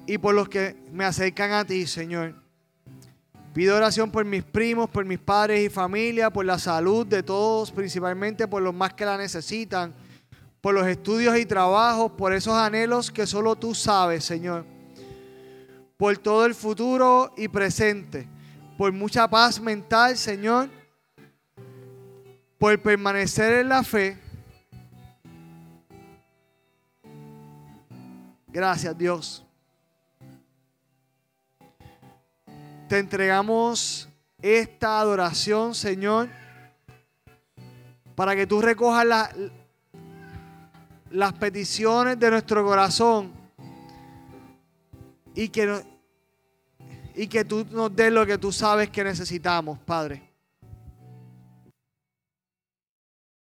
y 0.05 0.19
por 0.19 0.35
los 0.35 0.47
que 0.47 0.75
me 0.91 1.05
acercan 1.05 1.53
a 1.53 1.65
ti, 1.65 1.87
Señor. 1.87 2.35
Pido 3.55 3.75
oración 3.75 4.11
por 4.11 4.23
mis 4.23 4.43
primos, 4.43 4.91
por 4.91 5.05
mis 5.05 5.17
padres 5.17 5.65
y 5.65 5.69
familia, 5.69 6.29
por 6.29 6.45
la 6.45 6.59
salud 6.59 7.07
de 7.07 7.23
todos, 7.23 7.71
principalmente 7.71 8.47
por 8.47 8.61
los 8.61 8.75
más 8.75 8.93
que 8.93 9.05
la 9.05 9.17
necesitan, 9.17 9.91
por 10.61 10.75
los 10.75 10.85
estudios 10.85 11.35
y 11.35 11.47
trabajos, 11.47 12.11
por 12.11 12.31
esos 12.31 12.53
anhelos 12.53 13.09
que 13.09 13.25
solo 13.25 13.55
tú 13.55 13.73
sabes, 13.73 14.23
Señor. 14.23 14.72
Por 16.03 16.17
todo 16.17 16.45
el 16.45 16.53
futuro 16.53 17.33
y 17.37 17.47
presente, 17.47 18.27
por 18.77 18.91
mucha 18.91 19.25
paz 19.25 19.57
mental, 19.57 20.17
Señor. 20.17 20.69
Por 22.59 22.77
permanecer 22.81 23.61
en 23.61 23.69
la 23.69 23.85
fe. 23.85 24.19
Gracias, 28.49 28.97
Dios. 28.97 29.45
Te 32.89 32.99
entregamos 32.99 34.09
esta 34.41 34.99
adoración, 34.99 35.73
Señor, 35.73 36.27
para 38.13 38.35
que 38.35 38.45
tú 38.45 38.61
recojas 38.61 39.05
la- 39.05 39.31
las 41.11 41.31
peticiones 41.31 42.19
de 42.19 42.29
nuestro 42.29 42.61
corazón 42.65 43.31
y 45.33 45.47
que, 45.47 45.92
y 47.15 47.27
que 47.27 47.45
tú 47.45 47.65
nos 47.71 47.95
des 47.95 48.11
lo 48.11 48.25
que 48.25 48.37
tú 48.37 48.51
sabes 48.51 48.89
que 48.89 49.03
necesitamos, 49.03 49.79
Padre. 49.79 50.32